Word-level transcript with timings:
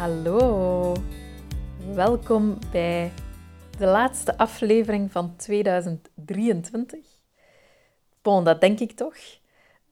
Hallo, 0.00 0.96
welkom 1.94 2.58
bij 2.70 3.12
de 3.78 3.86
laatste 3.86 4.38
aflevering 4.38 5.12
van 5.12 5.36
2023. 5.36 6.98
Bon, 8.22 8.44
dat 8.44 8.60
denk 8.60 8.80
ik 8.80 8.92
toch, 8.92 9.16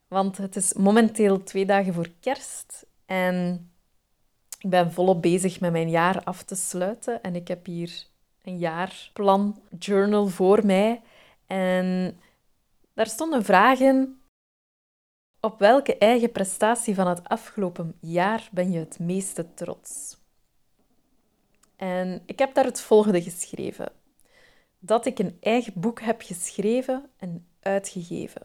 want 0.06 0.36
het 0.36 0.56
is 0.56 0.72
momenteel 0.72 1.42
twee 1.42 1.66
dagen 1.66 1.94
voor 1.94 2.08
kerst 2.20 2.86
en 3.06 3.70
ik 4.58 4.70
ben 4.70 4.92
volop 4.92 5.22
bezig 5.22 5.60
met 5.60 5.72
mijn 5.72 5.90
jaar 5.90 6.24
af 6.24 6.42
te 6.42 6.54
sluiten 6.54 7.22
en 7.22 7.34
ik 7.34 7.48
heb 7.48 7.66
hier 7.66 8.04
een 8.42 8.58
jaarplan 8.58 9.62
journal 9.78 10.26
voor 10.26 10.66
mij 10.66 11.02
en 11.46 12.18
daar 12.94 13.06
stonden 13.06 13.44
vragen 13.44 14.17
op 15.40 15.58
welke 15.58 15.98
eigen 15.98 16.32
prestatie 16.32 16.94
van 16.94 17.06
het 17.06 17.28
afgelopen 17.28 17.96
jaar 18.00 18.48
ben 18.52 18.72
je 18.72 18.78
het 18.78 18.98
meeste 18.98 19.54
trots? 19.54 20.16
En 21.76 22.22
ik 22.26 22.38
heb 22.38 22.54
daar 22.54 22.64
het 22.64 22.80
volgende 22.80 23.22
geschreven. 23.22 23.92
Dat 24.78 25.06
ik 25.06 25.18
een 25.18 25.36
eigen 25.40 25.72
boek 25.76 26.00
heb 26.00 26.22
geschreven 26.22 27.10
en 27.16 27.46
uitgegeven. 27.60 28.42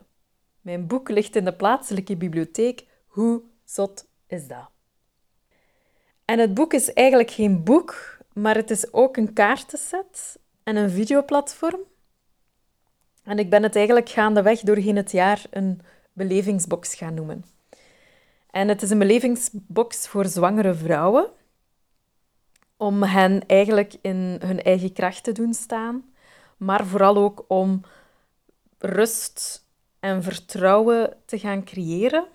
Mijn 0.62 0.88
boek 0.88 1.10
ligt 1.10 1.36
in 1.36 1.46
de 1.46 1.54
plaatselijke 1.54 2.18
bibliotheek. 2.18 2.86
Hoe 3.06 3.42
zot 3.66 4.08
is 4.28 4.48
dat? 4.48 4.70
En 6.26 6.40
het 6.40 6.54
boek 6.54 6.74
is 6.74 6.94
eigenlijk 6.94 7.32
geen 7.32 7.64
boek, 7.64 8.18
maar 8.34 8.56
het 8.56 8.70
is 8.72 8.94
ook 8.94 9.18
een 9.18 9.34
kaartenset 9.34 10.40
en 10.64 10.76
een 10.76 10.90
videoplatform. 10.90 11.80
En 13.24 13.40
ik 13.40 13.50
ben 13.50 13.64
het 13.64 13.76
eigenlijk 13.76 14.10
gaandeweg 14.10 14.60
doorheen 14.60 14.96
het 14.96 15.12
jaar 15.12 15.46
een 15.50 15.82
belevingsbox 16.14 16.96
gaan 16.96 17.14
noemen. 17.14 17.46
En 18.52 18.68
het 18.68 18.82
is 18.82 18.90
een 18.90 19.00
belevingsbox 19.00 20.08
voor 20.08 20.26
zwangere 20.26 20.74
vrouwen, 20.74 21.32
om 22.78 23.04
hen 23.04 23.48
eigenlijk 23.48 23.94
in 24.02 24.38
hun 24.46 24.64
eigen 24.64 24.94
kracht 24.94 25.24
te 25.24 25.32
doen 25.32 25.54
staan, 25.54 26.14
maar 26.58 26.86
vooral 26.86 27.18
ook 27.18 27.46
om 27.48 27.82
rust 28.78 29.66
en 30.00 30.24
vertrouwen 30.24 31.18
te 31.26 31.40
gaan 31.40 31.64
creëren, 31.64 32.26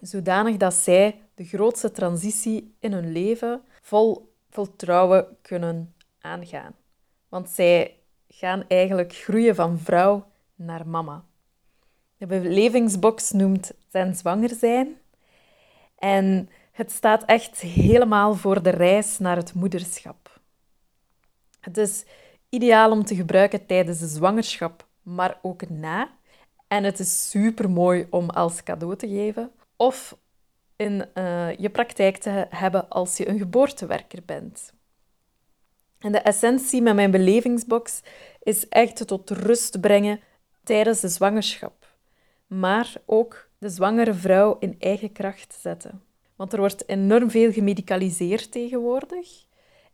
zodanig 0.00 0.56
dat 0.56 0.74
zij 0.74 1.22
de 1.34 1.44
grootste 1.44 1.90
transitie 1.90 2.74
in 2.78 2.92
hun 2.92 3.12
leven 3.12 3.62
vol 3.80 4.34
vertrouwen 4.50 5.36
kunnen 5.42 5.94
aangaan. 6.20 6.74
Want 7.28 7.48
zij 7.50 7.96
gaan 8.28 8.64
eigenlijk 8.68 9.12
groeien 9.12 9.54
van 9.54 9.78
vrouw 9.78 10.26
naar 10.54 10.88
mama. 10.88 11.24
De 12.18 12.26
belevingsbox 12.26 13.30
noemt 13.30 13.72
zijn 13.88 14.14
zwanger 14.14 14.54
zijn. 14.54 14.96
En 15.98 16.48
het 16.72 16.90
staat 16.90 17.24
echt 17.24 17.60
helemaal 17.60 18.34
voor 18.34 18.62
de 18.62 18.70
reis 18.70 19.18
naar 19.18 19.36
het 19.36 19.54
moederschap. 19.54 20.40
Het 21.60 21.76
is 21.76 22.04
ideaal 22.48 22.90
om 22.90 23.04
te 23.04 23.14
gebruiken 23.14 23.66
tijdens 23.66 23.98
de 23.98 24.06
zwangerschap, 24.06 24.86
maar 25.02 25.38
ook 25.42 25.68
na. 25.68 26.10
En 26.68 26.84
het 26.84 26.98
is 26.98 27.30
super 27.30 27.70
mooi 27.70 28.06
om 28.10 28.30
als 28.30 28.62
cadeau 28.62 28.96
te 28.96 29.08
geven 29.08 29.50
of 29.76 30.16
in 30.76 31.06
uh, 31.14 31.56
je 31.56 31.70
praktijk 31.70 32.16
te 32.16 32.46
hebben 32.50 32.88
als 32.88 33.16
je 33.16 33.28
een 33.28 33.38
geboortewerker 33.38 34.22
bent. 34.24 34.72
En 35.98 36.12
de 36.12 36.18
essentie 36.18 36.82
met 36.82 36.94
mijn 36.94 37.10
belevingsbox 37.10 38.00
is 38.42 38.68
echt 38.68 39.06
tot 39.06 39.30
rust 39.30 39.80
brengen 39.80 40.20
tijdens 40.62 41.00
de 41.00 41.08
zwangerschap 41.08 41.77
maar 42.48 42.92
ook 43.06 43.48
de 43.58 43.68
zwangere 43.68 44.14
vrouw 44.14 44.56
in 44.58 44.76
eigen 44.78 45.12
kracht 45.12 45.58
zetten. 45.60 46.02
Want 46.36 46.52
er 46.52 46.58
wordt 46.58 46.88
enorm 46.88 47.30
veel 47.30 47.52
gemedicaliseerd 47.52 48.52
tegenwoordig. 48.52 49.44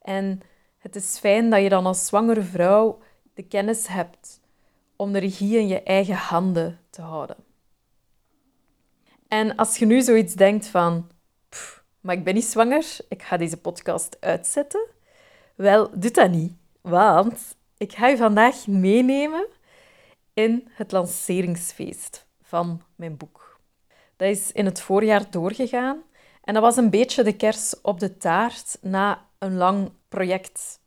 En 0.03 0.41
het 0.78 0.97
is 0.97 1.19
fijn 1.19 1.50
dat 1.50 1.62
je 1.62 1.69
dan 1.69 1.87
als 1.87 2.06
zwangere 2.06 2.42
vrouw 2.42 2.98
de 3.34 3.42
kennis 3.42 3.87
hebt 3.87 4.41
om 4.97 5.12
de 5.12 5.19
regie 5.19 5.59
in 5.59 5.69
je 5.69 5.82
eigen 5.82 6.15
handen 6.15 6.81
te 6.91 7.03
houden. 7.03 7.37
En 9.28 9.56
als 9.56 9.76
je 9.76 9.86
nu 9.86 10.03
zoiets 10.03 10.34
denkt 10.34 10.66
van, 10.66 11.10
maar 12.00 12.15
ik 12.15 12.25
ben 12.25 12.34
niet 12.34 12.44
zwanger, 12.44 12.97
ik 13.09 13.22
ga 13.22 13.36
deze 13.36 13.56
podcast 13.56 14.16
uitzetten. 14.21 14.86
Wel, 15.54 15.91
doe 15.94 16.10
dat 16.10 16.31
niet, 16.31 16.53
want 16.81 17.56
ik 17.76 17.92
ga 17.92 18.06
je 18.06 18.16
vandaag 18.16 18.66
meenemen 18.66 19.47
in 20.34 20.69
het 20.71 20.92
lanceringsfeest 20.92 22.26
van 22.44 22.82
mijn 22.97 23.16
boek. 23.16 23.60
Dat 24.16 24.28
is 24.28 24.53
in 24.53 24.65
het 24.65 24.81
voorjaar 24.81 25.31
doorgegaan 25.31 26.03
en 26.44 26.55
dat 26.55 26.62
was 26.62 26.77
een 26.77 26.91
beetje 26.91 27.22
de 27.22 27.37
kers 27.37 27.81
op 27.81 28.00
de 28.00 28.16
taart 28.16 28.78
na 28.81 29.27
een 29.38 29.56
lang 29.56 29.91
project. 30.09 30.81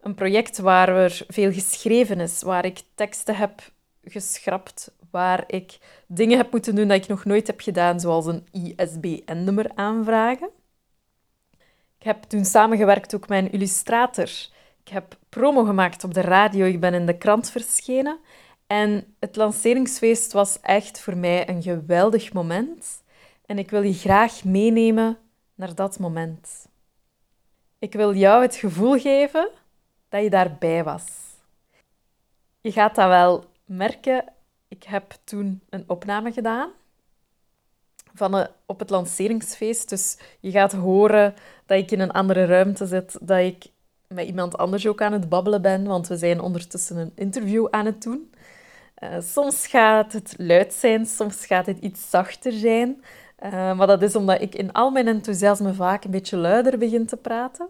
Een 0.00 0.14
project 0.14 0.58
waar 0.58 0.88
er 0.88 1.24
veel 1.28 1.52
geschreven 1.52 2.20
is, 2.20 2.42
waar 2.42 2.64
ik 2.64 2.82
teksten 2.94 3.36
heb 3.36 3.72
geschrapt, 4.04 4.94
waar 5.10 5.44
ik 5.46 5.78
dingen 6.06 6.36
heb 6.36 6.50
moeten 6.52 6.74
doen 6.74 6.88
dat 6.88 6.96
ik 6.96 7.06
nog 7.06 7.24
nooit 7.24 7.46
heb 7.46 7.60
gedaan, 7.60 8.00
zoals 8.00 8.26
een 8.26 8.46
ISBN-nummer 8.52 9.70
aanvragen. 9.74 10.50
Ik 11.98 12.10
heb 12.10 12.22
toen 12.22 12.44
samengewerkt 12.44 13.14
ook 13.14 13.28
met 13.28 13.44
een 13.44 13.52
illustrator. 13.52 14.28
Ik 14.84 14.88
heb 14.90 15.18
promo 15.28 15.64
gemaakt 15.64 16.04
op 16.04 16.14
de 16.14 16.20
radio, 16.20 16.66
ik 16.66 16.80
ben 16.80 16.94
in 16.94 17.06
de 17.06 17.18
krant 17.18 17.50
verschenen 17.50 18.18
en 18.66 19.14
het 19.18 19.36
lanceringsfeest 19.36 20.32
was 20.32 20.60
echt 20.60 21.00
voor 21.00 21.16
mij 21.16 21.48
een 21.48 21.62
geweldig 21.62 22.32
moment. 22.32 23.02
En 23.46 23.58
ik 23.58 23.70
wil 23.70 23.82
je 23.82 23.94
graag 23.94 24.44
meenemen 24.44 25.18
naar 25.54 25.74
dat 25.74 25.98
moment. 25.98 26.66
Ik 27.78 27.92
wil 27.92 28.14
jou 28.14 28.42
het 28.42 28.56
gevoel 28.56 28.98
geven 28.98 29.48
dat 30.08 30.22
je 30.22 30.30
daarbij 30.30 30.84
was. 30.84 31.04
Je 32.60 32.72
gaat 32.72 32.94
dat 32.94 33.08
wel 33.08 33.44
merken. 33.64 34.24
Ik 34.68 34.82
heb 34.82 35.16
toen 35.24 35.62
een 35.68 35.84
opname 35.86 36.32
gedaan 36.32 36.70
van 38.14 38.48
op 38.66 38.78
het 38.78 38.90
lanceringsfeest. 38.90 39.88
Dus 39.88 40.18
je 40.40 40.50
gaat 40.50 40.72
horen 40.72 41.34
dat 41.66 41.78
ik 41.78 41.90
in 41.90 42.00
een 42.00 42.10
andere 42.10 42.44
ruimte 42.44 42.86
zit, 42.86 43.18
dat 43.20 43.38
ik 43.38 43.66
met 44.08 44.26
iemand 44.26 44.56
anders 44.56 44.86
ook 44.86 45.02
aan 45.02 45.12
het 45.12 45.28
babbelen 45.28 45.62
ben, 45.62 45.84
want 45.84 46.08
we 46.08 46.16
zijn 46.16 46.40
ondertussen 46.40 46.96
een 46.96 47.12
interview 47.14 47.66
aan 47.70 47.86
het 47.86 48.02
doen. 48.02 48.30
Uh, 49.04 49.20
soms 49.20 49.66
gaat 49.66 50.12
het 50.12 50.34
luid 50.38 50.72
zijn, 50.74 51.06
soms 51.06 51.46
gaat 51.46 51.66
het 51.66 51.78
iets 51.78 52.10
zachter 52.10 52.52
zijn. 52.52 53.04
Uh, 53.44 53.76
maar 53.76 53.86
dat 53.86 54.02
is 54.02 54.16
omdat 54.16 54.40
ik 54.40 54.54
in 54.54 54.72
al 54.72 54.90
mijn 54.90 55.08
enthousiasme 55.08 55.74
vaak 55.74 56.04
een 56.04 56.10
beetje 56.10 56.36
luider 56.36 56.78
begin 56.78 57.06
te 57.06 57.16
praten. 57.16 57.68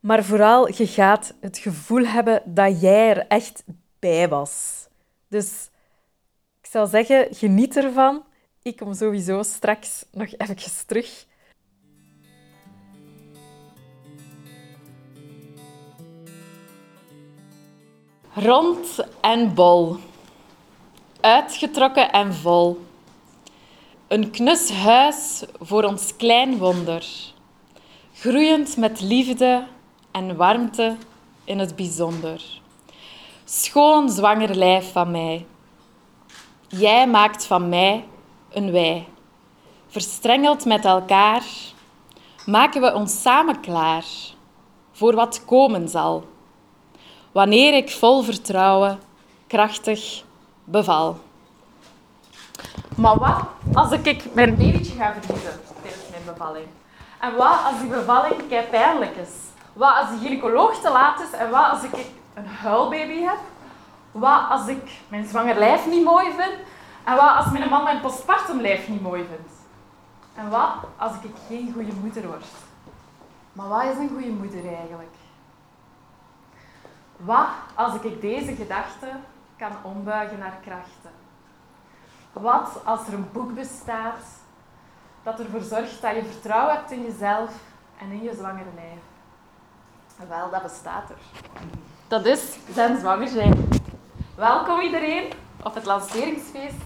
Maar 0.00 0.24
vooral, 0.24 0.68
je 0.68 0.86
gaat 0.86 1.34
het 1.40 1.58
gevoel 1.58 2.04
hebben 2.04 2.42
dat 2.44 2.80
jij 2.80 3.08
er 3.08 3.26
echt 3.26 3.64
bij 3.98 4.28
was. 4.28 4.86
Dus 5.28 5.70
ik 6.60 6.66
zou 6.70 6.88
zeggen, 6.88 7.26
geniet 7.30 7.76
ervan. 7.76 8.24
Ik 8.62 8.76
kom 8.76 8.94
sowieso 8.94 9.42
straks 9.42 10.04
nog 10.12 10.28
even 10.36 10.86
terug. 10.86 11.26
Rond 18.34 19.06
en 19.20 19.54
bol 19.54 19.98
uitgetrokken 21.24 22.12
en 22.12 22.34
vol. 22.34 22.84
Een 24.08 24.30
knus 24.30 24.70
huis 24.70 25.44
voor 25.60 25.82
ons 25.84 26.16
klein 26.16 26.58
wonder, 26.58 27.06
groeiend 28.14 28.76
met 28.76 29.00
liefde 29.00 29.66
en 30.10 30.36
warmte 30.36 30.96
in 31.44 31.58
het 31.58 31.76
bijzonder. 31.76 32.42
Schoon 33.44 34.10
zwanger 34.10 34.54
lijf 34.54 34.92
van 34.92 35.10
mij, 35.10 35.46
jij 36.68 37.08
maakt 37.08 37.46
van 37.46 37.68
mij 37.68 38.04
een 38.52 38.70
wij. 38.70 39.06
Verstrengeld 39.88 40.64
met 40.64 40.84
elkaar 40.84 41.42
maken 42.46 42.80
we 42.80 42.94
ons 42.94 43.22
samen 43.22 43.60
klaar 43.60 44.04
voor 44.92 45.14
wat 45.14 45.44
komen 45.44 45.88
zal. 45.88 46.24
Wanneer 47.32 47.74
ik 47.74 47.90
vol 47.90 48.22
vertrouwen, 48.22 49.00
krachtig 49.46 50.23
beval. 50.64 51.18
Maar 52.96 53.18
wat 53.18 53.40
als 53.72 53.90
ik 53.92 54.34
mijn 54.34 54.56
babytje 54.56 54.96
ga 54.96 55.12
verliezen 55.12 55.60
tijdens 55.82 56.10
mijn 56.10 56.22
bevalling? 56.24 56.66
En 57.20 57.36
wat 57.36 57.64
als 57.64 57.78
die 57.80 57.88
bevalling 57.88 58.48
kei 58.48 58.66
pijnlijk 58.66 59.16
is? 59.16 59.30
Wat 59.72 59.96
als 59.96 60.10
de 60.10 60.26
gynaecoloog 60.26 60.80
te 60.80 60.90
laat 60.90 61.20
is? 61.20 61.30
En 61.30 61.50
wat 61.50 61.70
als 61.70 61.82
ik 61.82 62.06
een 62.34 62.46
huilbaby 62.46 63.20
heb? 63.20 63.38
Wat 64.12 64.48
als 64.48 64.66
ik 64.66 64.90
mijn 65.08 65.28
zwanger 65.28 65.58
lijf 65.58 65.86
niet 65.86 66.04
mooi 66.04 66.32
vind? 66.32 66.54
En 67.04 67.14
wat 67.14 67.36
als 67.36 67.50
mijn 67.50 67.68
man 67.68 67.84
mijn 67.84 68.00
postpartum 68.00 68.60
lijf 68.60 68.88
niet 68.88 69.02
mooi 69.02 69.24
vindt? 69.24 69.52
En 70.34 70.50
wat 70.50 70.72
als 70.96 71.12
ik 71.22 71.30
geen 71.48 71.72
goede 71.74 71.92
moeder 72.00 72.26
word? 72.26 72.44
Maar 73.52 73.68
wat 73.68 73.84
is 73.84 73.96
een 73.96 74.08
goede 74.08 74.30
moeder 74.30 74.66
eigenlijk? 74.66 75.14
Wat 77.16 77.48
als 77.74 77.94
ik 77.94 78.20
deze 78.20 78.54
gedachten 78.54 79.24
kan 79.58 79.72
ombuigen 79.82 80.38
naar 80.38 80.58
krachten. 80.62 81.10
Wat 82.32 82.80
als 82.84 83.06
er 83.06 83.12
een 83.12 83.28
boek 83.32 83.54
bestaat 83.54 84.24
dat 85.22 85.40
ervoor 85.40 85.62
zorgt 85.62 86.02
dat 86.02 86.14
je 86.14 86.24
vertrouwen 86.24 86.74
hebt 86.74 86.90
in 86.90 87.02
jezelf 87.02 87.50
en 88.00 88.10
in 88.10 88.22
je 88.22 88.34
zwangere 88.34 88.70
lijf. 88.74 89.02
Wel, 90.28 90.50
dat 90.50 90.62
bestaat 90.62 91.10
er. 91.10 91.16
Dat 92.08 92.26
is 92.26 92.56
zijn 92.72 92.98
zwanger 92.98 93.28
zijn. 93.28 93.68
Welkom 94.36 94.80
iedereen 94.80 95.32
op 95.62 95.74
het 95.74 95.84
lanceringsfeest. 95.84 96.76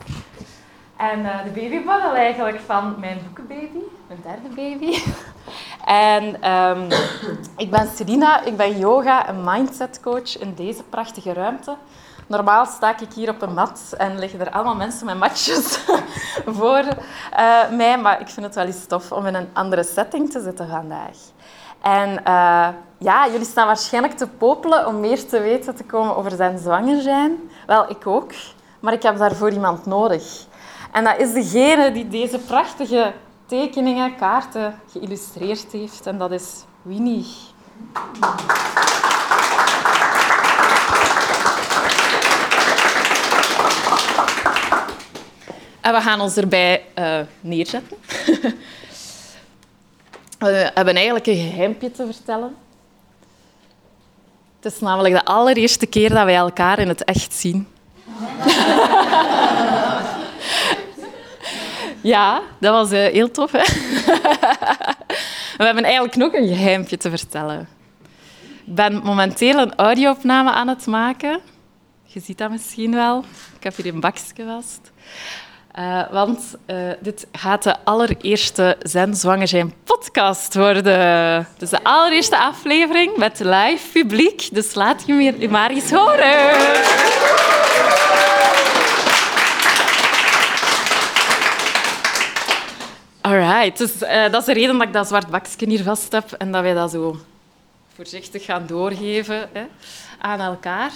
En 0.96 1.18
uh, 1.18 1.44
de 1.44 1.50
babybabbel 1.50 2.14
eigenlijk 2.14 2.60
van 2.60 3.00
mijn 3.00 3.20
boekenbaby, 3.24 3.78
mijn 4.06 4.20
derde 4.22 4.48
baby. 4.48 4.98
En 5.84 6.50
um, 6.52 6.88
ik 7.56 7.70
ben 7.70 7.88
Selina, 7.88 8.42
ik 8.44 8.56
ben 8.56 8.78
yoga- 8.78 9.26
en 9.26 9.44
mindset 9.44 10.00
coach 10.00 10.38
in 10.38 10.54
deze 10.54 10.82
prachtige 10.82 11.32
ruimte. 11.32 11.76
Normaal 12.28 12.66
sta 12.66 12.98
ik 12.98 13.12
hier 13.14 13.28
op 13.28 13.42
een 13.42 13.54
mat 13.54 13.94
en 13.96 14.18
liggen 14.18 14.40
er 14.40 14.50
allemaal 14.50 14.74
mensen 14.74 15.06
met 15.06 15.18
matjes 15.18 15.80
voor 16.58 16.84
uh, 16.84 17.70
mij, 17.70 17.98
maar 17.98 18.20
ik 18.20 18.28
vind 18.28 18.46
het 18.46 18.54
wel 18.54 18.64
eens 18.64 18.86
tof 18.86 19.12
om 19.12 19.26
in 19.26 19.34
een 19.34 19.48
andere 19.52 19.84
setting 19.84 20.30
te 20.30 20.40
zitten 20.40 20.68
vandaag. 20.68 21.16
En 21.82 22.10
uh, 22.10 22.68
ja, 22.98 23.28
jullie 23.30 23.46
staan 23.46 23.66
waarschijnlijk 23.66 24.16
te 24.16 24.26
popelen 24.26 24.86
om 24.86 25.00
meer 25.00 25.26
te 25.26 25.40
weten 25.40 25.74
te 25.74 25.84
komen 25.84 26.16
over 26.16 26.30
zijn 26.30 26.58
zwanger 26.58 27.02
zijn. 27.02 27.50
Wel, 27.66 27.90
ik 27.90 28.06
ook. 28.06 28.32
Maar 28.80 28.92
ik 28.92 29.02
heb 29.02 29.18
daarvoor 29.18 29.50
iemand 29.50 29.86
nodig. 29.86 30.46
En 30.92 31.04
dat 31.04 31.18
is 31.18 31.32
degene 31.32 31.92
die 31.92 32.08
deze 32.08 32.38
prachtige 32.38 33.12
tekeningen, 33.46 34.16
kaarten 34.16 34.80
geïllustreerd 34.92 35.72
heeft. 35.72 36.06
En 36.06 36.18
dat 36.18 36.30
is 36.30 36.64
Winnie. 36.82 37.26
En 45.88 45.94
we 45.94 46.00
gaan 46.00 46.20
ons 46.20 46.36
erbij 46.36 46.84
uh, 46.98 47.18
neerzetten. 47.40 47.96
we 50.38 50.70
hebben 50.74 50.94
eigenlijk 50.94 51.26
een 51.26 51.50
geheimpje 51.50 51.90
te 51.90 52.08
vertellen. 52.12 52.56
Het 54.60 54.72
is 54.72 54.80
namelijk 54.80 55.14
de 55.14 55.24
allereerste 55.24 55.86
keer 55.86 56.08
dat 56.08 56.24
wij 56.24 56.34
elkaar 56.34 56.78
in 56.78 56.88
het 56.88 57.04
echt 57.04 57.34
zien. 57.34 57.68
ja, 62.12 62.42
dat 62.60 62.72
was 62.72 62.92
uh, 62.92 63.06
heel 63.06 63.30
tof. 63.30 63.52
Hè? 63.52 63.58
we 65.58 65.64
hebben 65.64 65.84
eigenlijk 65.84 66.16
nog 66.16 66.32
een 66.32 66.48
geheimpje 66.48 66.96
te 66.96 67.10
vertellen. 67.10 67.68
Ik 68.66 68.74
ben 68.74 69.02
momenteel 69.02 69.58
een 69.58 69.74
audio-opname 69.74 70.50
aan 70.50 70.68
het 70.68 70.86
maken. 70.86 71.40
Je 72.04 72.20
ziet 72.20 72.38
dat 72.38 72.50
misschien 72.50 72.94
wel. 72.94 73.24
Ik 73.56 73.62
heb 73.62 73.76
hier 73.76 73.94
een 73.94 74.00
bakje 74.00 74.44
vast. 74.46 74.90
Uh, 75.78 76.10
want 76.10 76.56
uh, 76.66 76.76
dit 77.00 77.26
gaat 77.32 77.62
de 77.62 77.76
allereerste 77.84 78.76
Zen 78.82 79.14
Zwanger 79.14 79.48
zijn 79.48 79.74
podcast 79.84 80.54
worden. 80.54 81.46
Dus 81.58 81.70
de 81.70 81.84
allereerste 81.84 82.38
aflevering 82.38 83.16
met 83.16 83.38
live 83.38 83.92
publiek. 83.92 84.48
Dus 84.52 84.74
laat 84.74 85.02
je 85.06 85.48
maar 85.50 85.70
eens 85.70 85.90
horen. 85.90 86.56
Alright, 93.20 93.78
dus 93.78 94.02
uh, 94.02 94.22
dat 94.30 94.40
is 94.40 94.44
de 94.44 94.52
reden 94.52 94.78
dat 94.78 94.86
ik 94.86 94.92
dat 94.92 95.08
zwart 95.08 95.28
bakje 95.28 95.68
hier 95.68 95.82
vast 95.82 96.12
heb 96.12 96.32
en 96.32 96.52
dat 96.52 96.62
wij 96.62 96.74
dat 96.74 96.90
zo 96.90 97.16
voorzichtig 97.94 98.44
gaan 98.44 98.66
doorgeven 98.66 99.48
hè, 99.52 99.64
aan 100.18 100.40
elkaar. 100.40 100.90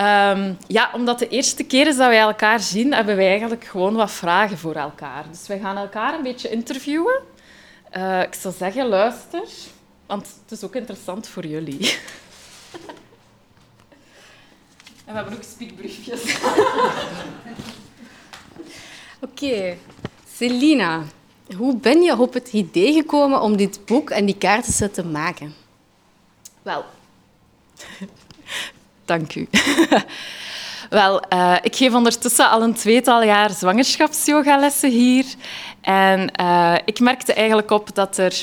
Um, 0.00 0.56
ja, 0.66 0.90
omdat 0.92 1.18
de 1.18 1.28
eerste 1.28 1.64
keer 1.64 1.86
is 1.86 1.96
dat 1.96 2.08
wij 2.08 2.18
elkaar 2.18 2.60
zien, 2.60 2.94
hebben 2.94 3.16
wij 3.16 3.28
eigenlijk 3.28 3.64
gewoon 3.64 3.94
wat 3.94 4.10
vragen 4.10 4.58
voor 4.58 4.74
elkaar. 4.74 5.24
Dus 5.30 5.46
wij 5.46 5.58
gaan 5.58 5.76
elkaar 5.76 6.14
een 6.14 6.22
beetje 6.22 6.50
interviewen. 6.50 7.20
Uh, 7.96 8.22
ik 8.22 8.34
zou 8.34 8.54
zeggen, 8.58 8.86
luister, 8.86 9.48
want 10.06 10.26
het 10.42 10.58
is 10.58 10.64
ook 10.64 10.74
interessant 10.74 11.28
voor 11.28 11.46
jullie. 11.46 11.78
en 15.06 15.12
we 15.12 15.12
hebben 15.12 15.34
ook 15.34 15.42
speakbriefjes. 15.42 16.22
Oké, 19.20 19.44
okay. 19.44 19.78
Selina, 20.34 21.02
hoe 21.56 21.76
ben 21.76 22.02
je 22.02 22.18
op 22.18 22.32
het 22.34 22.52
idee 22.52 22.92
gekomen 22.92 23.40
om 23.40 23.56
dit 23.56 23.84
boek 23.84 24.10
en 24.10 24.24
die 24.24 24.38
kaartenset 24.38 24.94
te 24.94 25.04
maken? 25.04 25.54
Wel, 26.62 26.84
Dank 29.04 29.34
u. 29.34 29.48
Wel, 30.90 31.22
uh, 31.32 31.54
ik 31.62 31.76
geef 31.76 31.94
ondertussen 31.94 32.50
al 32.50 32.62
een 32.62 32.74
tweetal 32.74 33.22
jaar 33.22 33.50
zwangerschapsyogalessen 33.50 34.90
hier. 34.90 35.24
En 35.80 36.30
uh, 36.40 36.74
ik 36.84 37.00
merkte 37.00 37.32
eigenlijk 37.32 37.70
op 37.70 37.94
dat 37.94 38.16
er 38.16 38.42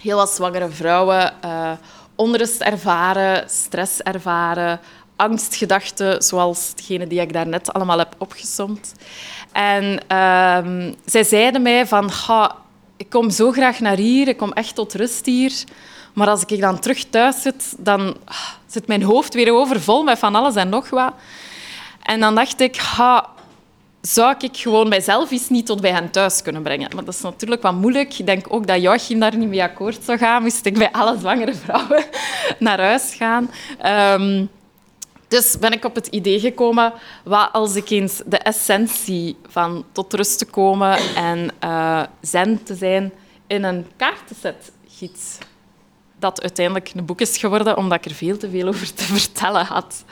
heel 0.00 0.16
wat 0.16 0.30
zwangere 0.30 0.68
vrouwen 0.68 1.32
uh, 1.44 1.72
onrust 2.16 2.60
ervaren, 2.60 3.50
stress 3.50 4.00
ervaren, 4.00 4.80
angstgedachten, 5.16 6.22
zoals 6.22 6.74
degene 6.74 7.06
die 7.06 7.20
ik 7.20 7.32
daarnet 7.32 7.72
allemaal 7.72 7.98
heb 7.98 8.14
opgesomd. 8.18 8.92
En 9.52 10.00
ehm, 10.06 10.92
zij 11.04 11.24
zeiden 11.24 11.62
mij 11.62 11.86
van, 11.86 12.10
ik 12.96 13.10
kom 13.10 13.30
zo 13.30 13.52
graag 13.52 13.80
naar 13.80 13.96
hier, 13.96 14.28
ik 14.28 14.36
kom 14.36 14.52
echt 14.52 14.74
tot 14.74 14.94
rust 14.94 15.26
hier. 15.26 15.64
Maar 16.12 16.28
als 16.28 16.44
ik 16.44 16.60
dan 16.60 16.78
terug 16.78 17.04
thuis 17.04 17.42
zit, 17.42 17.74
dan 17.78 18.16
zit 18.66 18.86
mijn 18.86 19.02
hoofd 19.02 19.34
weer 19.34 19.52
overvol 19.52 20.02
met 20.02 20.18
van 20.18 20.34
alles 20.34 20.54
en 20.54 20.68
nog 20.68 20.90
wat. 20.90 21.12
En 22.02 22.20
dan 22.20 22.34
dacht 22.34 22.60
ik, 22.60 22.80
zou 24.00 24.34
ik 24.38 24.56
gewoon 24.56 24.88
mijzelf 24.88 25.30
eens 25.30 25.48
niet 25.48 25.66
tot 25.66 25.80
bij 25.80 25.90
hen 25.90 26.10
thuis 26.10 26.42
kunnen 26.42 26.62
brengen? 26.62 26.90
Maar 26.94 27.04
dat 27.04 27.14
is 27.14 27.20
natuurlijk 27.20 27.62
wat 27.62 27.74
moeilijk. 27.74 28.18
Ik 28.18 28.26
denk 28.26 28.46
ook 28.48 28.66
dat 28.66 28.82
Joachim 28.82 29.20
daar 29.20 29.36
niet 29.36 29.48
mee 29.48 29.62
akkoord 29.62 30.04
zou 30.04 30.18
gaan. 30.18 30.42
Moest 30.42 30.66
ik 30.66 30.78
bij 30.78 30.92
alle 30.92 31.18
zwangere 31.18 31.54
vrouwen 31.54 32.04
naar 32.58 32.80
huis 32.80 33.14
gaan. 33.14 33.50
Um, 34.20 34.50
dus 35.28 35.58
ben 35.58 35.72
ik 35.72 35.84
op 35.84 35.94
het 35.94 36.06
idee 36.06 36.40
gekomen, 36.40 36.92
wat 37.24 37.48
als 37.52 37.74
ik 37.74 37.90
eens 37.90 38.22
de 38.26 38.38
essentie 38.38 39.36
van 39.48 39.84
tot 39.92 40.12
rust 40.12 40.38
te 40.38 40.44
komen 40.44 40.98
en 41.14 41.50
uh, 41.64 42.02
zen 42.20 42.62
te 42.62 42.74
zijn 42.74 43.12
in 43.46 43.64
een 43.64 43.86
kaartenset 43.96 44.72
giet 44.88 45.38
dat 46.22 46.42
uiteindelijk 46.42 46.92
een 46.94 47.04
boek 47.04 47.20
is 47.20 47.36
geworden, 47.36 47.76
omdat 47.76 47.98
ik 47.98 48.04
er 48.04 48.16
veel 48.16 48.36
te 48.36 48.50
veel 48.50 48.68
over 48.68 48.94
te 48.94 49.04
vertellen 49.04 49.64
had. 49.64 50.04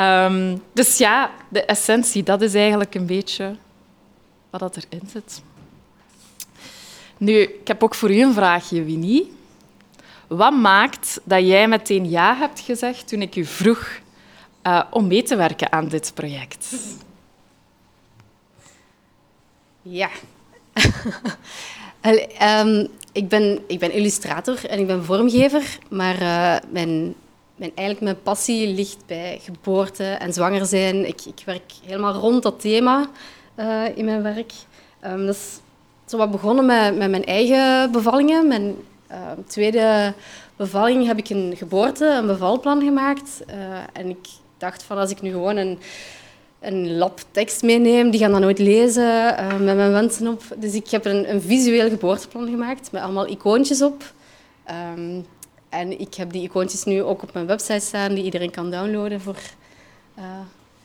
Um, 0.00 0.62
dus 0.72 0.98
ja, 0.98 1.30
de 1.48 1.64
essentie, 1.64 2.22
dat 2.22 2.42
is 2.42 2.54
eigenlijk 2.54 2.94
een 2.94 3.06
beetje 3.06 3.56
wat 4.50 4.60
dat 4.60 4.76
erin 4.76 5.08
zit. 5.12 5.42
Nu, 7.16 7.32
ik 7.40 7.68
heb 7.68 7.82
ook 7.82 7.94
voor 7.94 8.10
u 8.10 8.22
een 8.22 8.34
vraagje, 8.34 8.84
Winnie. 8.84 9.32
Wat 10.26 10.52
maakt 10.52 11.20
dat 11.24 11.46
jij 11.46 11.68
meteen 11.68 12.10
ja 12.10 12.36
hebt 12.36 12.60
gezegd 12.60 13.08
toen 13.08 13.22
ik 13.22 13.36
u 13.36 13.44
vroeg 13.44 13.88
uh, 14.62 14.82
om 14.90 15.06
mee 15.06 15.22
te 15.22 15.36
werken 15.36 15.72
aan 15.72 15.88
dit 15.88 16.10
project? 16.14 16.76
Ja. 19.82 20.08
um, 22.10 22.88
ik, 23.12 23.28
ben, 23.28 23.58
ik 23.66 23.78
ben 23.78 23.92
illustrator 23.92 24.64
en 24.66 24.78
ik 24.78 24.86
ben 24.86 25.04
vormgever, 25.04 25.78
maar 25.90 26.22
uh, 26.22 26.56
mijn, 26.70 27.14
mijn, 27.56 27.72
eigenlijk 27.74 28.00
mijn 28.00 28.22
passie 28.22 28.74
ligt 28.74 29.06
bij 29.06 29.40
geboorte 29.42 30.04
en 30.04 30.32
zwanger 30.32 30.66
zijn. 30.66 31.06
Ik, 31.06 31.24
ik 31.24 31.42
werk 31.44 31.72
helemaal 31.84 32.14
rond 32.14 32.42
dat 32.42 32.60
thema 32.60 33.08
uh, 33.56 33.82
in 33.94 34.04
mijn 34.04 34.22
werk. 34.22 34.52
Um, 35.06 35.26
dat 35.26 35.34
is 35.34 35.60
zo 36.06 36.16
wat 36.16 36.30
begonnen 36.30 36.66
met, 36.66 36.96
met 36.96 37.10
mijn 37.10 37.24
eigen 37.24 37.92
bevallingen. 37.92 38.48
Mijn 38.48 38.74
uh, 39.10 39.16
tweede 39.46 40.14
bevalling 40.56 41.06
heb 41.06 41.18
ik 41.18 41.28
een 41.28 41.54
geboorte, 41.56 42.06
een 42.06 42.26
bevalplan 42.26 42.82
gemaakt. 42.82 43.44
en 43.92 44.08
ik 44.08 44.28
dacht 44.58 44.82
van 44.82 44.98
als 44.98 45.10
ik 45.10 45.20
nu 45.20 45.30
gewoon 45.30 45.56
een 45.56 45.78
een 46.66 46.96
lab 46.96 47.20
tekst 47.30 47.62
meeneem. 47.62 48.10
Die 48.10 48.20
gaan 48.20 48.32
dat 48.32 48.40
nooit 48.40 48.58
lezen 48.58 49.36
uh, 49.38 49.58
met 49.58 49.76
mijn 49.76 49.92
wensen 49.92 50.28
op. 50.28 50.42
Dus 50.56 50.74
ik 50.74 50.90
heb 50.90 51.04
een, 51.04 51.30
een, 51.30 51.42
visueel 51.42 51.88
geboorteplan 51.88 52.48
gemaakt 52.48 52.92
met 52.92 53.02
allemaal 53.02 53.28
icoontjes 53.28 53.82
op. 53.82 54.12
Um, 54.96 55.26
en 55.68 56.00
ik 56.00 56.14
heb 56.14 56.32
die 56.32 56.42
icoontjes 56.42 56.84
nu 56.84 57.02
ook 57.02 57.22
op 57.22 57.32
mijn 57.32 57.46
website 57.46 57.86
staan, 57.86 58.14
die 58.14 58.24
iedereen 58.24 58.50
kan 58.50 58.70
downloaden 58.70 59.20
voor 59.20 59.38
uh, 60.18 60.24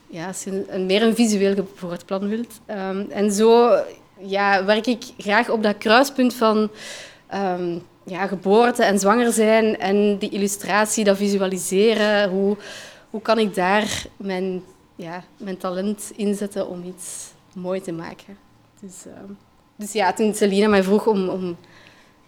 ja, 0.08 0.28
als 0.28 0.44
je 0.44 0.66
een, 0.68 0.86
meer 0.86 1.02
een 1.02 1.16
visueel 1.16 1.56
geboorteplan 1.56 2.28
wilt. 2.28 2.60
Um, 2.68 3.08
en 3.10 3.32
zo 3.32 3.80
ja, 4.20 4.66
werk 4.66 4.88
ik 4.88 5.04
graag 5.18 5.50
op 5.50 5.64
dat 5.64 5.78
kruispunt 5.78 6.34
van 6.34 6.70
um, 7.34 7.82
ja, 8.06 8.28
geboorte 8.28 8.84
en 8.84 9.00
zwanger 9.00 9.32
zijn 9.32 9.80
en 9.80 10.18
die 10.18 10.30
illustratie, 10.30 11.04
dat 11.04 11.18
visualiseren. 11.18 12.30
Hoe, 12.30 12.58
hoe 13.10 13.22
kan 13.22 13.40
ik 13.40 13.56
daar 13.56 14.06
mijn 14.18 14.64
ja, 15.00 15.24
mijn 15.38 15.58
talent 15.58 16.12
inzetten 16.16 16.68
om 16.68 16.84
iets 16.84 17.32
mooi 17.54 17.82
te 17.82 17.92
maken. 17.92 18.38
Dus, 18.82 19.06
uh, 19.08 19.14
dus 19.76 19.92
ja, 19.92 20.14
toen 20.14 20.34
Selina 20.34 20.68
mij 20.68 20.84
vroeg 20.84 21.08
om, 21.08 21.30
om 21.30 21.58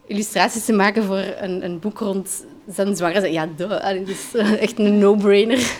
illustraties 0.05 0.65
te 0.65 0.73
maken 0.73 1.03
voor 1.03 1.17
een, 1.17 1.63
een 1.63 1.79
boek 1.79 1.99
rond 1.99 2.45
zijn 2.67 2.95
zwanger, 2.95 3.31
ja, 3.31 3.47
duh, 3.55 3.69
dat 3.69 4.07
is 4.07 4.35
uh, 4.35 4.61
echt 4.61 4.79
een 4.79 4.97
no-brainer. 4.97 5.77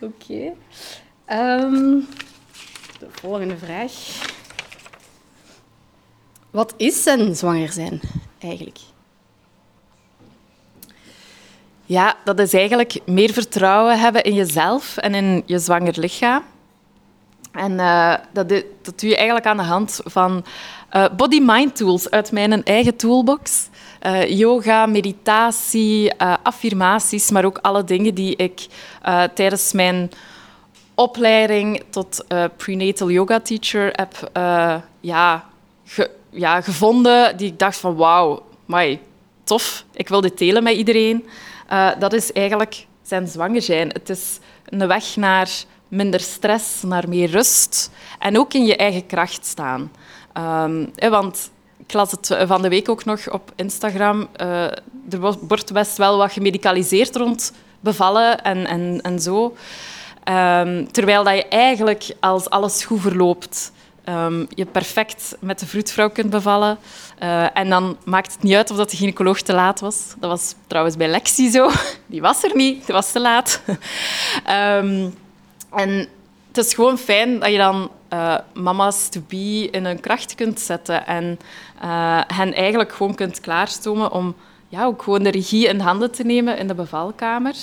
Oké. 0.00 0.52
Um, 1.32 2.06
de 2.98 3.06
volgende 3.10 3.56
vraag. 3.56 3.92
Wat 6.50 6.74
is 6.76 7.06
een 7.06 7.36
zwanger 7.36 7.72
zijn? 7.72 8.00
eigenlijk? 8.38 8.78
Ja, 11.90 12.14
dat 12.24 12.38
is 12.38 12.52
eigenlijk 12.52 12.98
meer 13.06 13.32
vertrouwen 13.32 13.98
hebben 14.00 14.22
in 14.22 14.34
jezelf 14.34 14.96
en 14.96 15.14
in 15.14 15.42
je 15.46 15.58
zwanger 15.58 15.98
lichaam. 15.98 16.42
En 17.52 17.72
uh, 17.72 18.14
dat, 18.32 18.48
dat 18.82 19.00
doe 19.00 19.08
je 19.10 19.16
eigenlijk 19.16 19.46
aan 19.46 19.56
de 19.56 19.62
hand 19.62 20.00
van 20.04 20.44
uh, 20.92 21.04
body-mind 21.16 21.76
tools 21.76 22.10
uit 22.10 22.32
mijn 22.32 22.64
eigen 22.64 22.96
toolbox. 22.96 23.68
Uh, 24.06 24.30
yoga, 24.38 24.86
meditatie, 24.86 26.14
affirmaties, 26.42 27.30
maar 27.30 27.44
ook 27.44 27.58
alle 27.58 27.84
dingen 27.84 28.14
die 28.14 28.36
ik 28.36 28.66
tijdens 29.34 29.72
mijn 29.72 30.10
opleiding 30.94 31.82
tot 31.90 32.24
prenatal 32.56 33.10
yoga 33.10 33.40
teacher 33.40 33.92
heb 33.92 34.30
ja, 35.00 35.44
ja, 36.30 36.60
gevonden. 36.60 37.36
Die 37.36 37.48
ik 37.48 37.58
dacht 37.58 37.76
van 37.76 37.96
wauw, 37.96 38.42
tof, 39.44 39.84
ik 39.92 40.08
wil 40.08 40.20
dit 40.20 40.38
delen 40.38 40.62
met 40.62 40.76
iedereen. 40.76 41.24
Dat 41.98 42.12
is 42.12 42.32
eigenlijk 42.32 42.86
zijn 43.02 43.28
zwanger 43.28 43.62
zijn. 43.62 43.88
Het 43.88 44.08
is 44.08 44.38
een 44.64 44.86
weg 44.86 45.16
naar 45.16 45.50
minder 45.88 46.20
stress, 46.20 46.82
naar 46.82 47.08
meer 47.08 47.30
rust 47.30 47.90
en 48.18 48.38
ook 48.38 48.54
in 48.54 48.64
je 48.64 48.76
eigen 48.76 49.06
kracht 49.06 49.46
staan. 49.46 49.92
Um, 50.34 50.92
want 51.10 51.50
ik 51.86 51.92
las 51.92 52.10
het 52.10 52.36
van 52.46 52.62
de 52.62 52.68
week 52.68 52.88
ook 52.88 53.04
nog 53.04 53.30
op 53.30 53.52
Instagram. 53.56 54.28
Uh, 54.36 54.62
er 55.10 55.20
wordt 55.20 55.72
best 55.72 55.96
wel 55.96 56.16
wat 56.16 56.32
gemedicaliseerd 56.32 57.16
rond 57.16 57.52
bevallen 57.80 58.42
en, 58.42 58.66
en, 58.66 59.00
en 59.02 59.20
zo. 59.20 59.56
Um, 60.24 60.92
terwijl 60.92 61.24
dat 61.24 61.34
je 61.34 61.48
eigenlijk, 61.48 62.14
als 62.20 62.50
alles 62.50 62.84
goed 62.84 63.00
verloopt, 63.00 63.72
um, 64.08 64.46
je 64.48 64.66
perfect 64.66 65.36
met 65.40 65.58
de 65.58 65.66
vroedvrouw 65.66 66.10
kunt 66.10 66.30
bevallen. 66.30 66.78
Uh, 67.22 67.56
en 67.56 67.68
dan 67.68 67.96
maakt 68.04 68.32
het 68.32 68.42
niet 68.42 68.54
uit 68.54 68.70
of 68.70 68.76
dat 68.76 68.90
de 68.90 68.96
gynaecoloog 68.96 69.40
te 69.40 69.52
laat 69.52 69.80
was. 69.80 70.14
Dat 70.18 70.30
was 70.30 70.54
trouwens 70.66 70.96
bij 70.96 71.08
Lexi 71.08 71.50
zo. 71.50 71.70
Die 72.06 72.20
was 72.20 72.42
er 72.42 72.56
niet, 72.56 72.86
die 72.86 72.94
was 72.94 73.12
te 73.12 73.20
laat. 73.20 73.62
um, 74.48 75.14
En 75.70 76.08
het 76.48 76.58
is 76.58 76.74
gewoon 76.74 76.98
fijn 76.98 77.38
dat 77.38 77.50
je 77.50 77.56
dan 77.56 77.90
uh, 78.12 78.36
mama's 78.54 79.08
to 79.08 79.20
be 79.28 79.68
in 79.70 79.84
hun 79.84 80.00
kracht 80.00 80.34
kunt 80.34 80.60
zetten 80.60 81.06
en 81.06 81.38
uh, 81.82 82.20
hen 82.26 82.54
eigenlijk 82.54 82.92
gewoon 82.92 83.14
kunt 83.14 83.40
klaarstomen 83.40 84.12
om 84.12 84.34
ja, 84.68 84.84
ook 84.84 85.02
gewoon 85.02 85.22
de 85.22 85.30
regie 85.30 85.68
in 85.68 85.80
handen 85.80 86.10
te 86.10 86.22
nemen 86.22 86.58
in 86.58 86.66
de 86.66 86.74
bevalkamer. 86.74 87.54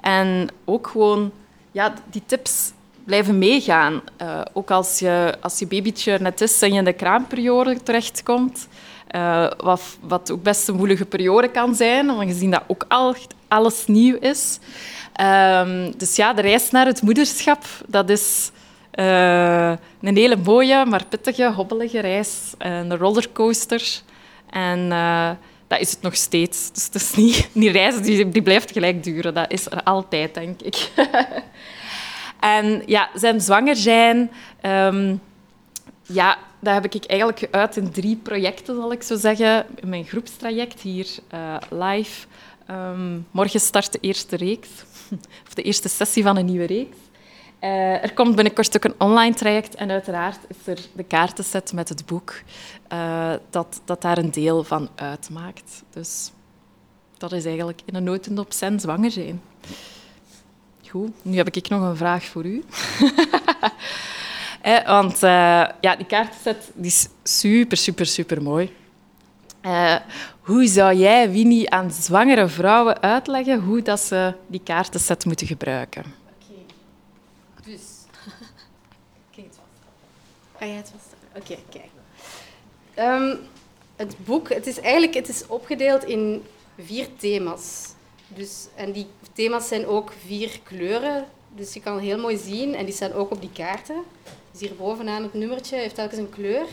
En 0.00 0.48
ook 0.64 0.86
gewoon 0.86 1.32
ja, 1.72 1.94
die 2.10 2.22
tips 2.26 2.72
blijven 3.10 3.38
meegaan. 3.38 4.02
Uh, 4.22 4.40
ook 4.52 4.70
als 4.70 4.98
je, 4.98 5.34
als 5.40 5.58
je 5.58 5.66
babytje 5.66 6.18
net 6.20 6.40
is 6.40 6.62
en 6.62 6.72
je 6.72 6.78
in 6.78 6.84
de 6.84 6.92
kraamperiode 6.92 7.82
terechtkomt. 7.82 8.68
Uh, 9.10 9.50
wat, 9.58 9.82
wat 10.00 10.30
ook 10.30 10.42
best 10.42 10.68
een 10.68 10.74
moeilijke 10.74 11.04
periode 11.04 11.48
kan 11.48 11.74
zijn, 11.74 12.10
aangezien 12.10 12.50
dat 12.50 12.62
ook 12.66 12.84
al, 12.88 13.14
alles 13.48 13.86
nieuw 13.86 14.16
is. 14.20 14.58
Um, 15.20 15.92
dus 15.96 16.16
ja, 16.16 16.32
de 16.32 16.42
reis 16.42 16.70
naar 16.70 16.86
het 16.86 17.02
moederschap, 17.02 17.64
dat 17.86 18.10
is 18.10 18.50
uh, 18.94 19.72
een 20.00 20.16
hele 20.16 20.36
mooie, 20.36 20.84
maar 20.86 21.04
pittige, 21.08 21.52
hobbelige 21.52 22.00
reis. 22.00 22.54
Een 22.58 22.96
rollercoaster. 22.96 24.00
En 24.50 24.88
dat 25.66 25.80
is 25.80 25.90
het 25.90 26.02
nog 26.02 26.16
steeds. 26.16 26.72
Dus 26.72 26.84
het 26.84 26.94
is 26.94 27.14
niet, 27.14 27.48
die 27.52 27.70
reis 27.70 28.02
die, 28.02 28.28
die 28.28 28.42
blijft 28.42 28.72
gelijk 28.72 29.04
duren. 29.04 29.34
Dat 29.34 29.52
is 29.52 29.66
er 29.66 29.82
altijd, 29.82 30.34
denk 30.34 30.60
ik. 30.62 30.90
en 32.40 32.82
ja, 32.86 33.08
zijn 33.14 33.40
zwanger 33.40 33.76
zijn... 33.76 34.30
Um, 34.62 35.20
ja, 36.02 36.38
dat 36.60 36.74
heb 36.74 36.94
ik 36.94 37.04
eigenlijk 37.04 37.48
uit 37.50 37.76
in 37.76 37.90
drie 37.90 38.16
projecten, 38.16 38.76
zal 38.76 38.92
ik 38.92 39.02
zo 39.02 39.16
zeggen. 39.16 39.66
Mijn 39.84 40.04
groepstraject 40.04 40.80
hier 40.80 41.06
uh, 41.34 41.56
live. 41.70 42.26
Um, 42.70 43.26
morgen 43.30 43.60
start 43.60 43.92
de 43.92 43.98
eerste 44.00 44.36
reeks 44.36 44.68
of 45.46 45.54
de 45.54 45.62
eerste 45.62 45.88
sessie 45.88 46.22
van 46.22 46.36
een 46.36 46.44
nieuwe 46.44 46.66
reeks. 46.66 46.96
Uh, 47.60 48.02
er 48.02 48.14
komt 48.14 48.34
binnenkort 48.34 48.76
ook 48.76 48.84
een 48.84 49.00
online 49.00 49.34
traject 49.34 49.74
en 49.74 49.90
uiteraard 49.90 50.38
is 50.48 50.66
er 50.66 50.78
de 50.92 51.02
kaartenset 51.02 51.72
met 51.72 51.88
het 51.88 52.06
boek 52.06 52.34
uh, 52.92 53.32
dat, 53.50 53.80
dat 53.84 54.02
daar 54.02 54.18
een 54.18 54.30
deel 54.30 54.64
van 54.64 54.88
uitmaakt. 54.94 55.82
Dus 55.90 56.32
dat 57.16 57.32
is 57.32 57.44
eigenlijk 57.44 57.80
in 57.84 57.94
een 57.94 58.04
notendop 58.04 58.52
zijn 58.52 58.80
zwanger 58.80 59.10
zijn. 59.10 59.42
Goed, 60.90 61.24
nu 61.24 61.36
heb 61.36 61.54
ik 61.56 61.68
nog 61.68 61.82
een 61.82 61.96
vraag 61.96 62.24
voor 62.24 62.44
u. 62.44 62.64
eh, 64.62 64.86
want 64.86 65.14
uh, 65.14 65.20
ja, 65.80 65.96
die 65.96 66.06
kaartenset 66.06 66.70
die 66.74 66.86
is 66.86 67.08
super, 67.22 67.76
super, 67.76 68.06
super 68.06 68.42
mooi. 68.42 68.76
Uh, 69.66 69.96
hoe 70.40 70.66
zou 70.66 70.94
jij, 70.94 71.30
Winnie, 71.30 71.70
aan 71.70 71.90
zwangere 71.90 72.48
vrouwen 72.48 73.02
uitleggen 73.02 73.60
hoe 73.60 73.82
dat 73.82 74.00
ze 74.00 74.34
die 74.46 74.60
kaartenset 74.64 75.24
moeten 75.24 75.46
gebruiken? 75.46 76.02
Oké, 76.02 76.52
okay. 77.60 77.72
dus... 77.72 77.82
Kijk 79.34 79.46
het 79.46 79.56
vast. 79.56 79.82
Ga 80.58 80.66
jij 80.66 80.76
het 80.76 80.92
vast? 80.92 81.14
Oké, 81.36 81.58
kijk. 81.70 81.90
Um, 82.98 83.38
het 83.96 84.24
boek, 84.24 84.48
het 84.48 84.66
is 84.66 84.80
eigenlijk 84.80 85.14
het 85.14 85.28
is 85.28 85.46
opgedeeld 85.46 86.04
in 86.04 86.42
vier 86.78 87.08
thema's. 87.16 87.88
Dus, 88.34 88.66
en 88.74 88.92
die 88.92 89.06
thema's 89.32 89.68
zijn 89.68 89.86
ook 89.86 90.12
vier 90.26 90.60
kleuren. 90.62 91.26
Dus 91.54 91.74
je 91.74 91.80
kan 91.80 91.98
heel 91.98 92.18
mooi 92.18 92.36
zien, 92.36 92.74
en 92.74 92.84
die 92.84 92.94
staan 92.94 93.12
ook 93.12 93.30
op 93.30 93.40
die 93.40 93.52
kaarten. 93.52 94.02
Dus 94.50 94.60
hier 94.60 94.76
bovenaan 94.76 95.22
het 95.22 95.34
nummertje 95.34 95.76
heeft 95.76 95.94
telkens 95.94 96.18
een 96.18 96.30
kleur. 96.30 96.66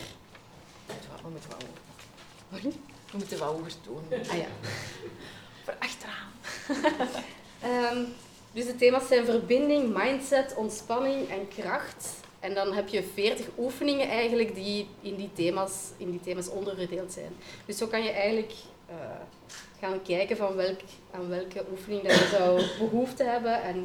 Waarom 1.10 1.34
het 1.34 1.46
wel? 1.48 1.58
We 3.10 3.16
moeten 3.16 3.38
wel 3.38 3.52
hoger 3.52 3.72
doen. 3.82 4.18
Ah 4.30 4.36
ja. 4.36 4.46
Voor 5.64 5.76
achteraan. 5.78 6.30
um, 7.96 8.06
dus 8.52 8.66
de 8.66 8.76
thema's 8.76 9.08
zijn 9.08 9.24
verbinding, 9.24 9.96
mindset, 9.96 10.54
ontspanning 10.54 11.28
en 11.28 11.48
kracht. 11.48 12.08
En 12.40 12.54
dan 12.54 12.72
heb 12.72 12.88
je 12.88 13.02
veertig 13.14 13.46
oefeningen 13.58 14.08
eigenlijk 14.08 14.54
die 14.54 14.88
in 15.00 15.16
die 15.16 15.30
thema's, 15.34 15.72
in 15.96 16.10
die 16.10 16.20
thema's 16.20 16.48
onderverdeeld 16.48 17.12
zijn. 17.12 17.36
Dus 17.66 17.76
zo 17.76 17.86
kan 17.86 18.02
je 18.02 18.10
eigenlijk 18.10 18.52
uh, 18.90 18.94
gaan 19.80 20.02
kijken 20.02 20.36
van 20.36 20.54
welk, 20.54 20.80
aan 21.10 21.28
welke 21.28 21.64
oefening 21.70 22.02
dat 22.02 22.18
je 22.18 22.26
zou 22.26 22.62
behoefte 22.90 23.24
hebben 23.24 23.62
en 23.62 23.76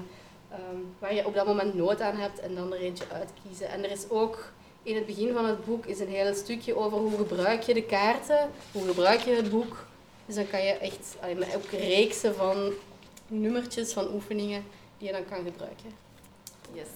um, 0.52 0.96
waar 1.00 1.14
je 1.14 1.26
op 1.26 1.34
dat 1.34 1.46
moment 1.46 1.74
nood 1.74 2.02
aan 2.02 2.16
hebt 2.16 2.40
en 2.40 2.56
dan 2.56 2.74
er 2.74 2.80
eentje 2.80 3.06
uitkiezen. 3.14 3.70
En 3.70 3.84
er 3.84 3.92
is 3.92 4.10
ook 4.10 4.52
in 4.84 4.96
het 4.96 5.06
begin 5.06 5.34
van 5.34 5.46
het 5.46 5.66
boek 5.66 5.86
is 5.86 6.00
een 6.00 6.08
heel 6.08 6.34
stukje 6.34 6.76
over 6.76 6.98
hoe 6.98 7.18
gebruik 7.18 7.62
je 7.62 7.74
de 7.74 7.84
kaarten, 7.84 8.50
hoe 8.72 8.88
gebruik 8.88 9.20
je 9.20 9.32
het 9.32 9.50
boek. 9.50 9.86
Dus 10.26 10.36
dan 10.36 10.48
kan 10.48 10.64
je 10.64 10.72
echt 10.72 11.18
ook 11.56 11.70
reeksen 11.72 12.36
van 12.36 12.72
nummertjes, 13.28 13.94
van 13.94 14.14
oefeningen 14.14 14.64
die 14.98 15.08
je 15.08 15.14
dan 15.14 15.26
kan 15.30 15.46
gebruiken. 15.46 15.92
Yes. 16.74 16.88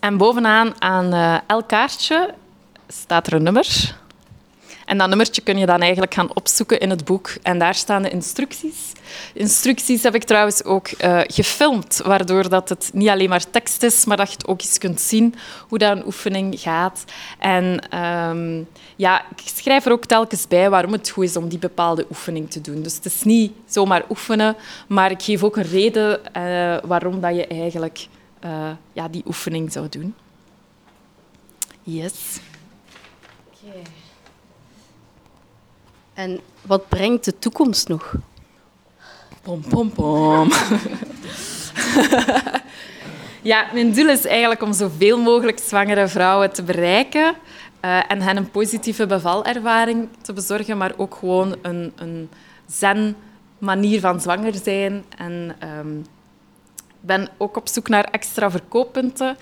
En 0.00 0.16
bovenaan 0.16 0.82
aan 0.82 1.14
uh, 1.14 1.38
elk 1.46 1.68
kaartje 1.68 2.34
staat 2.88 3.26
er 3.26 3.32
een 3.32 3.42
nummer. 3.42 3.96
En 4.88 4.98
dat 4.98 5.08
nummertje 5.08 5.42
kun 5.42 5.58
je 5.58 5.66
dan 5.66 5.80
eigenlijk 5.80 6.14
gaan 6.14 6.34
opzoeken 6.34 6.80
in 6.80 6.90
het 6.90 7.04
boek. 7.04 7.34
En 7.42 7.58
daar 7.58 7.74
staan 7.74 8.02
de 8.02 8.10
instructies. 8.10 8.92
instructies 9.34 10.02
heb 10.02 10.14
ik 10.14 10.24
trouwens 10.24 10.64
ook 10.64 10.88
uh, 10.90 11.20
gefilmd, 11.26 12.00
waardoor 12.04 12.48
dat 12.48 12.68
het 12.68 12.90
niet 12.92 13.08
alleen 13.08 13.28
maar 13.28 13.50
tekst 13.50 13.82
is, 13.82 14.04
maar 14.04 14.16
dat 14.16 14.26
je 14.26 14.32
het 14.32 14.46
ook 14.46 14.60
eens 14.60 14.78
kunt 14.78 15.00
zien 15.00 15.34
hoe 15.68 15.78
dat 15.78 15.96
een 15.96 16.06
oefening 16.06 16.60
gaat. 16.60 17.04
En 17.38 17.98
um, 17.98 18.68
ja, 18.96 19.24
ik 19.36 19.42
schrijf 19.54 19.86
er 19.86 19.92
ook 19.92 20.04
telkens 20.04 20.48
bij 20.48 20.70
waarom 20.70 20.92
het 20.92 21.10
goed 21.10 21.24
is 21.24 21.36
om 21.36 21.48
die 21.48 21.58
bepaalde 21.58 22.06
oefening 22.10 22.50
te 22.50 22.60
doen. 22.60 22.82
Dus 22.82 22.94
het 22.94 23.04
is 23.04 23.22
niet 23.22 23.52
zomaar 23.66 24.04
oefenen, 24.10 24.56
maar 24.86 25.10
ik 25.10 25.22
geef 25.22 25.42
ook 25.42 25.56
een 25.56 25.62
reden 25.62 26.20
uh, 26.36 26.76
waarom 26.84 27.20
dat 27.20 27.34
je 27.34 27.46
eigenlijk 27.46 28.06
uh, 28.44 28.70
ja, 28.92 29.08
die 29.08 29.22
oefening 29.26 29.72
zou 29.72 29.88
doen. 29.88 30.14
Yes. 31.82 32.40
Okay. 33.62 33.82
En 36.18 36.40
wat 36.62 36.88
brengt 36.88 37.24
de 37.24 37.38
toekomst 37.38 37.88
nog? 37.88 38.14
Pom, 39.42 39.60
pom, 39.68 39.92
pom. 39.92 40.50
ja, 43.42 43.66
mijn 43.72 43.92
doel 43.92 44.08
is 44.08 44.26
eigenlijk 44.26 44.62
om 44.62 44.72
zoveel 44.72 45.18
mogelijk 45.18 45.58
zwangere 45.58 46.08
vrouwen 46.08 46.52
te 46.52 46.62
bereiken 46.62 47.34
uh, 47.84 48.10
en 48.10 48.20
hen 48.20 48.36
een 48.36 48.50
positieve 48.50 49.06
bevalervaring 49.06 50.08
te 50.20 50.32
bezorgen, 50.32 50.76
maar 50.76 50.92
ook 50.96 51.14
gewoon 51.14 51.56
een, 51.62 51.92
een 51.96 52.30
zen 52.66 53.16
manier 53.58 54.00
van 54.00 54.20
zwanger 54.20 54.54
zijn. 54.54 55.04
En 55.16 55.56
um, 55.78 56.06
ben 57.00 57.28
ook 57.36 57.56
op 57.56 57.68
zoek 57.68 57.88
naar 57.88 58.04
extra 58.04 58.50
verkooppunten. 58.50 59.36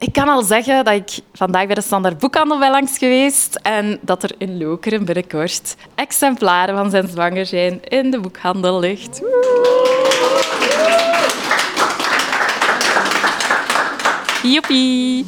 Ik 0.00 0.12
kan 0.12 0.28
al 0.28 0.42
zeggen 0.42 0.84
dat 0.84 0.94
ik 0.94 1.10
vandaag 1.32 1.66
bij 1.66 1.74
de 1.74 1.80
Standaard 1.80 2.18
Boekhandel 2.18 2.58
ben 2.58 2.70
langs 2.70 2.98
geweest 2.98 3.58
en 3.62 3.98
dat 4.02 4.22
er 4.22 4.30
in 4.38 4.58
Lokeren 4.58 5.04
binnenkort 5.04 5.76
exemplaren 5.94 6.76
van 6.76 6.90
zijn 6.90 7.08
zwanger 7.08 7.46
zijn 7.46 7.80
in 7.88 8.10
de 8.10 8.20
boekhandel 8.20 8.80
ligt. 8.80 9.22
Joepie. 14.42 15.24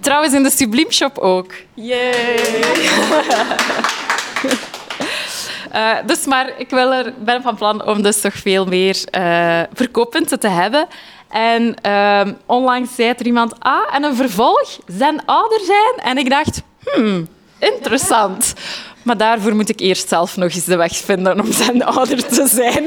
Trouwens 0.00 0.34
in 0.34 0.42
de 0.42 0.50
Sublime 0.50 0.92
Shop 0.92 1.18
ook. 1.18 1.52
Yay. 1.74 2.62
Uh, 5.74 5.96
dus 6.06 6.24
maar 6.24 6.52
ik 6.56 6.70
wil 6.70 6.92
er, 6.92 7.14
ben 7.18 7.42
van 7.42 7.56
plan 7.56 7.86
om 7.86 8.02
dus 8.02 8.20
toch 8.20 8.34
veel 8.34 8.66
meer 8.66 9.04
uh, 9.10 9.60
verkooppunten 9.72 10.40
te 10.40 10.48
hebben. 10.48 10.86
En 11.32 11.76
uh, 11.86 12.20
onlangs 12.46 12.94
zei 12.94 13.14
er 13.18 13.26
iemand, 13.26 13.54
ah, 13.58 13.94
en 13.94 14.02
een 14.02 14.16
vervolg, 14.16 14.78
zijn 14.86 15.24
ouder 15.24 15.60
zijn. 15.60 15.94
En 15.96 16.18
ik 16.18 16.30
dacht, 16.30 16.62
hmm, 16.84 17.28
interessant. 17.58 18.54
Maar 19.02 19.16
daarvoor 19.16 19.54
moet 19.54 19.68
ik 19.68 19.80
eerst 19.80 20.08
zelf 20.08 20.36
nog 20.36 20.52
eens 20.52 20.64
de 20.64 20.76
weg 20.76 20.96
vinden 20.96 21.40
om 21.40 21.52
zijn 21.52 21.84
ouder 21.84 22.26
te 22.26 22.46
zijn. 22.46 22.84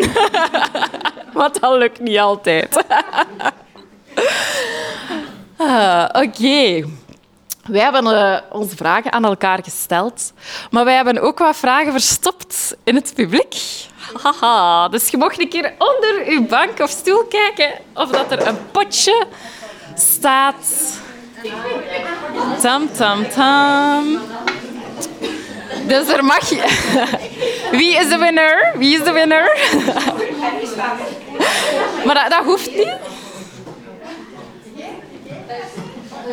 Want 1.34 1.62
dat 1.62 1.78
lukt 1.78 2.00
niet 2.00 2.20
altijd. 2.20 2.84
ah, 5.58 6.06
Oké. 6.12 6.84
Wij 7.70 7.82
hebben 7.82 8.06
uh, 8.06 8.38
onze 8.52 8.76
vragen 8.76 9.12
aan 9.12 9.26
elkaar 9.26 9.60
gesteld, 9.64 10.34
maar 10.72 10.86
wij 10.86 10.96
hebben 10.96 11.22
ook 11.22 11.40
wat 11.40 11.56
vragen 11.56 11.92
verstopt 11.92 12.76
in 12.84 12.96
het 12.96 13.14
publiek. 13.16 13.56
Haha, 14.22 14.88
dus 14.88 15.10
je 15.10 15.18
mocht 15.18 15.40
een 15.40 15.50
keer 15.50 15.74
onder 15.78 16.24
uw 16.28 16.46
bank 16.46 16.80
of 16.80 16.90
stoel 16.90 17.24
kijken 17.24 17.72
of 17.94 18.10
dat 18.10 18.32
er 18.32 18.48
een 18.48 18.72
potje 18.72 19.26
staat. 19.96 21.00
Tam, 22.62 22.94
tam, 22.94 23.30
tam. 23.30 24.20
Dus 25.88 26.08
er 26.08 26.26
mag. 26.26 26.50
Wie 27.80 27.96
is 27.96 28.10
de 28.10 28.18
winner? 28.18 28.72
Wie 28.76 28.98
is 28.98 29.04
de 29.04 29.12
winner? 29.12 29.50
Maar 32.06 32.16
dat, 32.16 32.30
dat 32.30 32.44
hoeft 32.44 32.76
niet. 32.76 32.94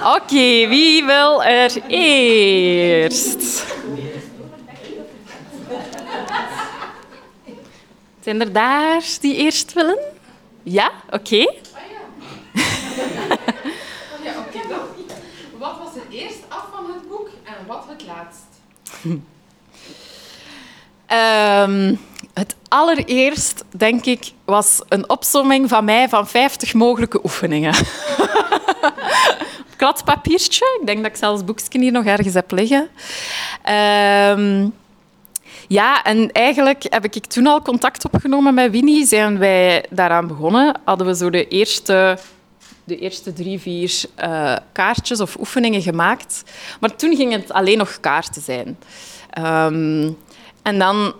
Oké, 0.00 0.16
okay, 0.16 0.68
wie 0.68 1.04
wil 1.04 1.44
er 1.44 1.82
eerst? 1.88 3.64
Zijn 8.20 8.40
er 8.40 8.52
daar 8.52 9.02
die 9.20 9.36
eerst 9.36 9.72
willen? 9.72 9.98
Ja? 10.62 10.90
Oké. 11.06 11.14
Okay. 11.16 11.58
ja, 14.24 14.38
oké 14.38 14.68
dan. 14.68 14.80
Wat 15.58 15.78
was 15.78 15.94
er 15.94 16.02
eerst 16.10 16.40
af 16.48 16.64
van 16.72 16.92
het 16.92 17.08
boek 17.08 17.28
en 17.44 17.66
wat 17.66 17.84
het 17.88 18.04
laatst? 18.06 18.48
Um, 21.10 21.98
het 22.34 22.56
allereerst, 22.68 23.64
denk 23.70 24.04
ik, 24.04 24.32
was 24.44 24.82
een 24.88 25.10
opsomming 25.10 25.68
van 25.68 25.84
mij 25.84 26.08
van 26.08 26.28
50 26.28 26.74
mogelijke 26.74 27.20
oefeningen. 27.24 27.74
Kladpapiertje. 29.76 30.78
Ik 30.80 30.86
denk 30.86 31.02
dat 31.02 31.10
ik 31.10 31.16
zelfs 31.16 31.44
boekje 31.44 31.80
hier 31.80 31.92
nog 31.92 32.04
ergens 32.04 32.34
heb 32.34 32.50
liggen. 32.50 32.88
Um, 34.38 34.74
ja, 35.68 36.02
en 36.02 36.32
eigenlijk 36.32 36.86
heb 36.88 37.04
ik 37.04 37.26
toen 37.26 37.46
al 37.46 37.62
contact 37.62 38.04
opgenomen 38.04 38.54
met 38.54 38.70
Winnie. 38.70 39.06
Zijn 39.06 39.38
wij 39.38 39.84
daaraan 39.90 40.26
begonnen. 40.26 40.80
Hadden 40.84 41.06
we 41.06 41.16
zo 41.16 41.30
de 41.30 41.48
eerste, 41.48 42.18
de 42.84 42.98
eerste 42.98 43.32
drie, 43.32 43.60
vier 43.60 44.02
uh, 44.24 44.56
kaartjes 44.72 45.20
of 45.20 45.38
oefeningen 45.38 45.82
gemaakt. 45.82 46.42
Maar 46.80 46.96
toen 46.96 47.16
ging 47.16 47.32
het 47.32 47.52
alleen 47.52 47.78
nog 47.78 48.00
kaarten 48.00 48.42
zijn. 48.42 48.78
Um, 49.38 50.16
en 50.62 50.78
dan 50.78 51.14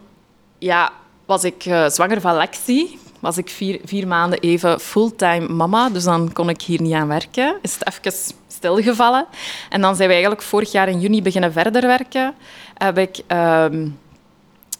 ja, 0.58 0.92
was 1.30 1.44
ik 1.44 1.64
uh, 1.64 1.88
zwanger 1.88 2.20
van 2.20 2.34
Lexi. 2.34 2.98
Was 3.20 3.36
ik 3.36 3.48
vier, 3.48 3.80
vier 3.84 4.06
maanden 4.06 4.38
even 4.38 4.80
fulltime 4.80 5.48
mama. 5.48 5.88
Dus 5.88 6.04
dan 6.04 6.32
kon 6.32 6.48
ik 6.48 6.62
hier 6.62 6.82
niet 6.82 6.94
aan 6.94 7.08
werken. 7.08 7.56
Is 7.62 7.74
het 7.74 7.86
even 7.88 8.34
stilgevallen. 8.48 9.26
En 9.68 9.80
dan 9.80 9.96
zijn 9.96 10.08
we 10.08 10.14
eigenlijk 10.14 10.42
vorig 10.42 10.72
jaar 10.72 10.88
in 10.88 11.00
juni 11.00 11.22
beginnen 11.22 11.52
verder 11.52 11.86
werken. 11.86 12.34
Um, 12.82 13.98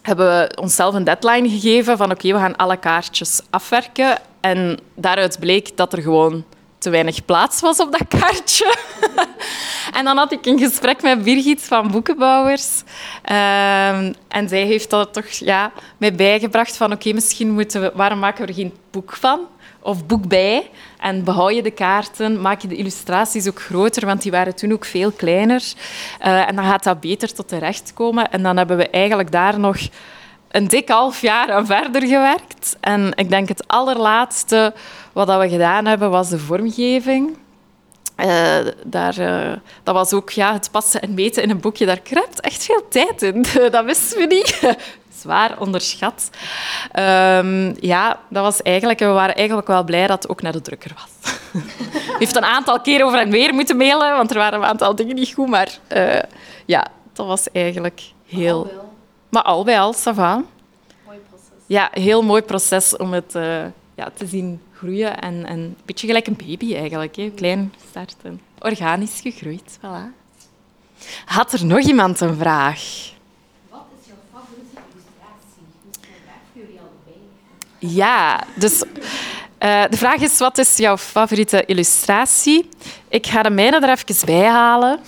hebben 0.01 0.27
we 0.27 0.51
onszelf 0.61 0.93
een 0.93 1.03
deadline 1.03 1.49
gegeven 1.49 1.97
van 1.97 2.11
oké, 2.11 2.33
we 2.33 2.39
gaan 2.39 2.55
alle 2.55 2.77
kaartjes 2.77 3.41
afwerken. 3.49 4.17
En 4.39 4.79
daaruit 4.95 5.39
bleek 5.39 5.77
dat 5.77 5.93
er 5.93 6.01
gewoon 6.01 6.43
te 6.81 6.89
weinig 6.89 7.25
plaats 7.25 7.61
was 7.61 7.79
op 7.79 7.91
dat 7.91 8.07
kaartje. 8.07 8.75
en 9.97 10.03
dan 10.05 10.17
had 10.17 10.31
ik 10.31 10.45
een 10.45 10.59
gesprek 10.59 11.01
met 11.01 11.23
Birgit 11.23 11.61
van 11.61 11.91
Boekenbouwers. 11.91 12.83
Um, 13.23 14.13
en 14.27 14.49
zij 14.49 14.65
heeft 14.65 14.89
dat 14.89 15.13
toch 15.13 15.25
ja, 15.25 15.71
mij 15.97 16.15
bijgebracht 16.15 16.77
van 16.77 16.91
oké, 16.91 17.13
misschien 17.13 17.51
moeten 17.51 17.81
we... 17.81 17.91
Waarom 17.93 18.19
maken 18.19 18.41
we 18.41 18.47
er 18.47 18.53
geen 18.53 18.73
boek 18.91 19.13
van? 19.13 19.39
Of 19.79 20.05
boek 20.05 20.27
bij. 20.27 20.69
En 20.99 21.23
behoud 21.23 21.55
je 21.55 21.61
de 21.61 21.71
kaarten, 21.71 22.41
maak 22.41 22.61
je 22.61 22.67
de 22.67 22.75
illustraties 22.75 23.47
ook 23.47 23.61
groter, 23.61 24.05
want 24.05 24.21
die 24.21 24.31
waren 24.31 24.55
toen 24.55 24.71
ook 24.71 24.85
veel 24.85 25.11
kleiner. 25.11 25.63
Uh, 26.25 26.47
en 26.47 26.55
dan 26.55 26.65
gaat 26.65 26.83
dat 26.83 26.99
beter 26.99 27.33
tot 27.33 27.47
terecht 27.47 27.93
komen. 27.93 28.31
En 28.31 28.43
dan 28.43 28.57
hebben 28.57 28.77
we 28.77 28.89
eigenlijk 28.89 29.31
daar 29.31 29.59
nog 29.59 29.77
een 30.51 30.67
dik 30.67 30.89
half 30.89 31.21
jaar 31.21 31.51
aan 31.51 31.65
verder 31.65 32.01
gewerkt. 32.01 32.77
En 32.79 33.11
ik 33.15 33.29
denk 33.29 33.47
het 33.47 33.67
allerlaatste 33.67 34.73
wat 35.13 35.37
we 35.37 35.49
gedaan 35.49 35.85
hebben, 35.85 36.09
was 36.09 36.29
de 36.29 36.39
vormgeving. 36.39 37.37
Uh, 38.17 38.57
daar, 38.83 39.19
uh, 39.19 39.51
dat 39.83 39.95
was 39.95 40.13
ook 40.13 40.29
ja, 40.29 40.53
het 40.53 40.71
passen 40.71 41.01
en 41.01 41.13
meten 41.13 41.43
in 41.43 41.49
een 41.49 41.59
boekje. 41.59 41.85
Daar 41.85 41.99
kruipt 41.99 42.41
echt 42.41 42.63
veel 42.63 42.87
tijd 42.89 43.21
in. 43.21 43.45
dat 43.71 43.85
wisten 43.85 44.17
we 44.17 44.25
niet. 44.25 44.59
Zwaar 45.21 45.59
onderschat. 45.59 46.29
Um, 46.99 47.75
ja, 47.79 48.19
dat 48.29 48.43
was 48.43 48.61
eigenlijk, 48.61 48.99
we 48.99 49.05
waren 49.05 49.35
eigenlijk 49.35 49.67
wel 49.67 49.83
blij 49.83 50.07
dat 50.07 50.21
het 50.21 50.31
ook 50.31 50.41
naar 50.41 50.51
de 50.51 50.61
drukker 50.61 50.91
was. 50.95 51.33
heeft 52.19 52.35
een 52.35 52.45
aantal 52.45 52.81
keer 52.81 53.05
over 53.05 53.19
en 53.19 53.29
weer 53.29 53.53
moeten 53.53 53.77
mailen, 53.77 54.15
want 54.15 54.31
er 54.31 54.37
waren 54.37 54.59
een 54.59 54.65
aantal 54.65 54.95
dingen 54.95 55.15
niet 55.15 55.33
goed. 55.33 55.47
Maar 55.47 55.69
uh, 55.95 56.19
ja, 56.65 56.87
dat 57.13 57.27
was 57.27 57.51
eigenlijk 57.51 58.01
heel... 58.25 58.90
Maar 59.31 59.43
al 59.43 59.63
bij 59.63 59.79
al, 59.79 59.93
ça 59.93 60.13
va. 60.13 60.43
Mooi 61.05 61.17
proces. 61.29 61.47
Ja, 61.65 61.89
heel 61.91 62.21
mooi 62.21 62.41
proces 62.41 62.97
om 62.97 63.13
het 63.13 63.35
uh, 63.35 63.63
ja, 63.95 64.11
te 64.13 64.27
zien 64.27 64.61
groeien. 64.73 65.21
En, 65.21 65.45
en 65.45 65.59
een 65.59 65.77
beetje 65.85 66.07
gelijk 66.07 66.27
een 66.27 66.35
baby 66.47 66.75
eigenlijk. 66.75 67.15
Hè. 67.15 67.31
Klein 67.35 67.73
starten. 67.89 68.41
Organisch 68.59 69.21
gegroeid, 69.21 69.77
voilà. 69.77 70.19
Had 71.25 71.53
er 71.53 71.65
nog 71.65 71.79
iemand 71.79 72.19
een 72.19 72.37
vraag? 72.37 72.79
Wat 73.69 73.81
is 73.99 74.07
jouw 74.07 74.15
favoriete 74.33 74.79
illustratie? 74.91 75.63
Vraag 76.23 76.43
jullie 76.53 76.79
al 76.79 76.91
bij? 77.05 77.89
Ja, 77.89 78.43
dus... 78.55 78.83
Uh, 79.63 79.83
de 79.89 79.97
vraag 79.97 80.21
is, 80.21 80.37
wat 80.37 80.57
is 80.57 80.77
jouw 80.77 80.97
favoriete 80.97 81.65
illustratie? 81.65 82.69
Ik 83.07 83.27
ga 83.27 83.43
de 83.43 83.49
mijne 83.49 83.79
er 83.79 83.89
even 83.89 84.25
bij 84.25 84.45
halen. 84.45 84.99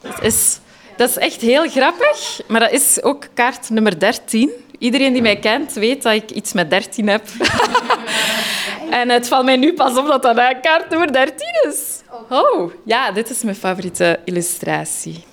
Het 0.00 0.22
is 0.22 0.58
dat 1.00 1.08
is 1.08 1.16
echt 1.16 1.40
heel 1.40 1.68
grappig, 1.68 2.40
maar 2.48 2.60
dat 2.60 2.70
is 2.70 3.02
ook 3.02 3.28
kaart 3.34 3.70
nummer 3.70 3.98
13. 3.98 4.50
Iedereen 4.78 5.12
die 5.12 5.22
mij 5.22 5.38
kent 5.38 5.72
weet 5.72 6.02
dat 6.02 6.12
ik 6.12 6.30
iets 6.30 6.52
met 6.52 6.70
13 6.70 7.08
heb. 7.08 7.28
en 9.00 9.08
het 9.08 9.28
valt 9.28 9.44
mij 9.44 9.56
nu 9.56 9.74
pas 9.74 9.96
op 9.96 10.06
dat 10.06 10.22
dat 10.22 10.60
kaart 10.60 10.90
nummer 10.90 11.12
13 11.12 11.46
is. 11.68 12.00
Oh, 12.28 12.72
ja, 12.84 13.12
dit 13.12 13.30
is 13.30 13.42
mijn 13.42 13.56
favoriete 13.56 14.20
illustratie. 14.24 15.24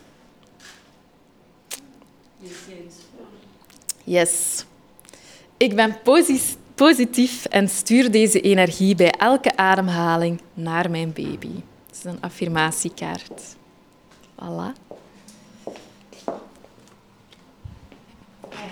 Yes. 4.03 4.65
Ik 5.57 5.75
ben 5.75 5.97
positief 6.75 7.45
en 7.45 7.69
stuur 7.69 8.11
deze 8.11 8.41
energie 8.41 8.95
bij 8.95 9.11
elke 9.11 9.57
ademhaling 9.57 10.41
naar 10.53 10.89
mijn 10.89 11.13
baby. 11.13 11.55
Het 11.87 11.97
is 11.97 12.03
een 12.03 12.21
affirmatiekaart. 12.21 13.41
Voilà. 14.35 14.86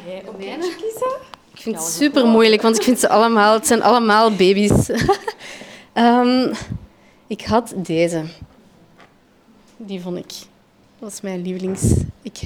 Jij 0.06 0.24
ook 0.28 0.38
kiezen? 0.38 1.18
Ik 1.54 1.62
vind 1.62 1.76
het 1.76 1.86
super 1.86 2.26
moeilijk, 2.26 2.62
want 2.62 2.76
ik 2.76 2.84
vind 2.84 3.00
ze 3.00 3.10
allemaal, 3.10 3.54
het 3.54 3.68
zijn 3.68 3.84
allemaal 3.84 4.36
baby's. 4.36 4.90
um, 5.94 6.52
ik 7.28 7.42
had 7.46 7.74
deze. 7.76 8.24
Die 9.78 10.02
vond 10.02 10.18
ik. 10.18 10.30
Dat 11.00 11.10
was 11.10 11.22
mijn 11.22 11.42
lievelings. 11.42 11.82
Ik, 12.22 12.40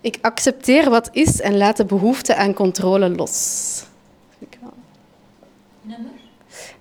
ik 0.00 0.18
accepteer 0.20 0.90
wat 0.90 1.08
is 1.12 1.40
en 1.40 1.56
laat 1.56 1.76
de 1.76 1.84
behoefte 1.84 2.34
aan 2.34 2.54
controle 2.54 3.08
los. 3.08 3.82
Nummer? 5.82 6.10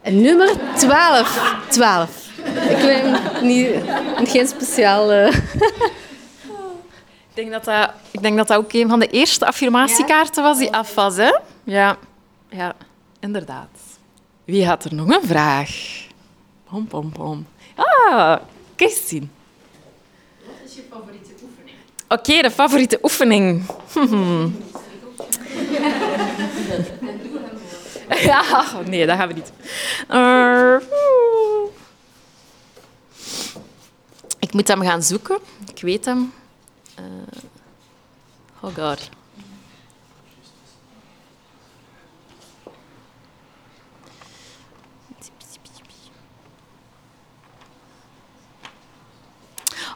En 0.02 0.22
nummer 0.22 0.58
12. 0.76 1.66
12. 1.70 2.30
Ik 2.70 2.78
weet 2.78 3.42
niet, 3.42 3.70
geen 4.30 4.48
speciale. 4.48 5.32
Ik 5.34 6.07
denk 7.38 7.52
dat 7.52 7.64
dat, 7.66 7.92
ik 8.12 8.22
denk 8.22 8.38
dat 8.38 8.48
dat 8.48 8.58
ook 8.58 8.74
een 8.74 8.90
van 8.90 9.00
de 9.00 9.08
eerste 9.08 9.46
affirmatiekaarten 9.46 10.44
was 10.44 10.58
die 10.58 10.74
af 10.74 10.94
was. 10.96 11.16
Hè? 11.16 11.38
Ja. 11.64 11.98
ja, 12.50 12.76
inderdaad. 13.20 13.70
Wie 14.46 14.66
had 14.66 14.86
er 14.86 14.94
nog 14.94 15.10
een 15.10 15.28
vraag? 15.28 15.70
Pom, 16.70 16.88
pom, 16.88 17.12
pom. 17.12 17.48
Ah, 17.76 18.38
Christine. 18.76 19.28
Wat 20.46 20.56
is 20.66 20.76
je 20.76 20.82
favoriete 20.92 21.32
oefening? 21.44 21.78
Oké, 22.08 22.30
okay, 22.30 22.42
de 22.42 22.52
favoriete 22.52 23.00
oefening. 23.02 23.66
ja, 28.30 28.66
nee, 28.86 29.06
dat 29.06 29.18
gaan 29.18 29.28
we 29.28 29.34
niet. 29.34 29.52
Uh, 30.12 30.76
Ik 34.40 34.54
moet 34.54 34.68
hem 34.68 34.82
gaan 34.82 35.04
zoeken. 35.04 35.38
Ik 35.74 35.82
weet 35.82 36.06
hem. 36.06 36.34
Eh, 36.98 37.04
oh 38.62 38.76
god. 38.76 39.10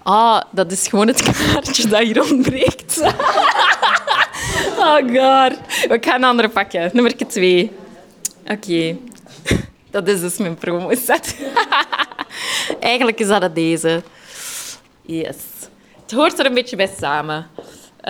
Ah, 0.03 0.41
dat 0.51 0.71
is 0.71 0.87
gewoon 0.87 1.07
het 1.07 1.21
kaartje 1.21 1.87
dat 1.87 2.01
hier 2.01 2.21
ontbreekt. 2.21 2.99
oh 4.77 4.97
god. 4.97 5.59
We 5.87 5.97
gaan 6.01 6.15
een 6.15 6.23
andere 6.23 6.49
pakken. 6.49 6.89
Nummer 6.93 7.27
twee. 7.27 7.71
Oké. 8.47 8.97
Dat 9.91 10.07
is 10.07 10.19
dus 10.19 10.37
mijn 10.37 10.55
promo-set. 10.55 11.35
Eigenlijk 12.79 13.19
is 13.19 13.27
dat 13.27 13.55
deze. 13.55 14.03
Yes. 15.01 15.50
Het 16.11 16.19
hoort 16.19 16.39
er 16.39 16.45
een 16.45 16.53
beetje 16.53 16.75
bij 16.75 16.89
samen. 16.99 17.47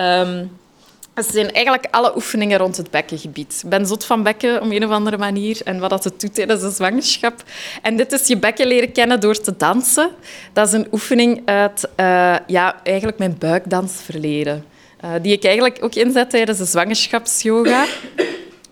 Um, 0.00 0.58
het 1.14 1.26
zijn 1.26 1.52
eigenlijk 1.52 1.86
alle 1.90 2.14
oefeningen 2.14 2.58
rond 2.58 2.76
het 2.76 2.90
bekkengebied. 2.90 3.60
Ik 3.64 3.70
ben 3.70 3.86
zot 3.86 4.04
van 4.04 4.22
bekken 4.22 4.62
op 4.62 4.70
een 4.70 4.84
of 4.84 4.90
andere 4.90 5.18
manier 5.18 5.60
en 5.64 5.78
wat 5.78 5.90
dat 5.90 6.04
het 6.04 6.20
doet 6.20 6.34
tijdens 6.34 6.60
de 6.60 6.70
zwangerschap. 6.70 7.42
En 7.82 7.96
dit 7.96 8.12
is 8.12 8.26
je 8.26 8.36
bekken 8.36 8.66
leren 8.66 8.92
kennen 8.92 9.20
door 9.20 9.40
te 9.40 9.56
dansen. 9.56 10.10
Dat 10.52 10.66
is 10.66 10.72
een 10.72 10.86
oefening 10.92 11.42
uit 11.44 11.88
uh, 11.96 12.36
ja, 12.46 12.80
eigenlijk 12.82 13.18
mijn 13.18 13.38
buikdansverleden. 13.38 14.64
Uh, 15.04 15.10
die 15.22 15.32
ik 15.32 15.44
eigenlijk 15.44 15.78
ook 15.80 15.94
inzet 15.94 16.30
tijdens 16.30 16.58
de 16.58 16.64
zwangerschapsyoga. 16.64 17.86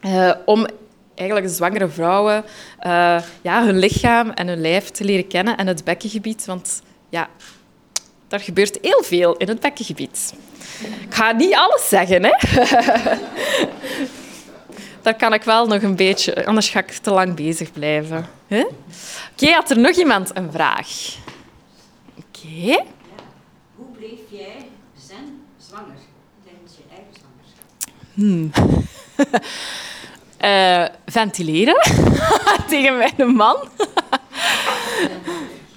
Uh, 0.02 0.32
om 0.44 0.66
eigenlijk 1.14 1.48
zwangere 1.48 1.88
vrouwen 1.88 2.44
ja, 3.42 3.64
hun 3.64 3.78
lichaam 3.78 4.30
en 4.30 4.48
hun 4.48 4.60
lijf 4.60 4.90
te 4.90 5.04
leren 5.04 5.26
kennen 5.26 5.56
en 5.56 5.66
het 5.66 5.84
bekkengebied. 5.84 6.44
Want 6.44 6.82
ja, 7.08 7.28
daar 8.30 8.40
gebeurt 8.40 8.78
heel 8.82 9.02
veel 9.02 9.36
in 9.36 9.48
het 9.48 9.60
bekkengebied. 9.60 10.34
Ik 10.80 11.14
ga 11.14 11.32
niet 11.32 11.54
alles 11.54 11.88
zeggen, 11.88 12.24
hè. 12.24 12.32
Daar 15.02 15.14
kan 15.16 15.32
ik 15.32 15.42
wel 15.42 15.66
nog 15.66 15.82
een 15.82 15.96
beetje, 15.96 16.46
anders 16.46 16.68
ga 16.68 16.78
ik 16.78 16.90
te 16.92 17.10
lang 17.10 17.34
bezig 17.34 17.72
blijven. 17.72 18.28
Oké, 18.48 18.66
okay, 19.32 19.52
had 19.52 19.70
er 19.70 19.78
nog 19.78 19.96
iemand 19.96 20.30
een 20.36 20.52
vraag? 20.52 20.88
Oké. 22.16 22.48
Ja. 22.48 22.82
Hoe 23.76 23.86
bleef 23.98 24.20
jij 24.28 24.66
zen 25.08 25.42
zwanger 25.68 25.98
tijdens 26.44 26.72
je 26.76 26.82
eigen 26.90 27.14
zwangerschap? 27.20 27.68
Hmm. 28.14 28.50
uh, 30.44 30.86
ventileren 31.16 31.80
tegen 32.70 32.96
mijn 32.96 33.28
man. 33.28 33.56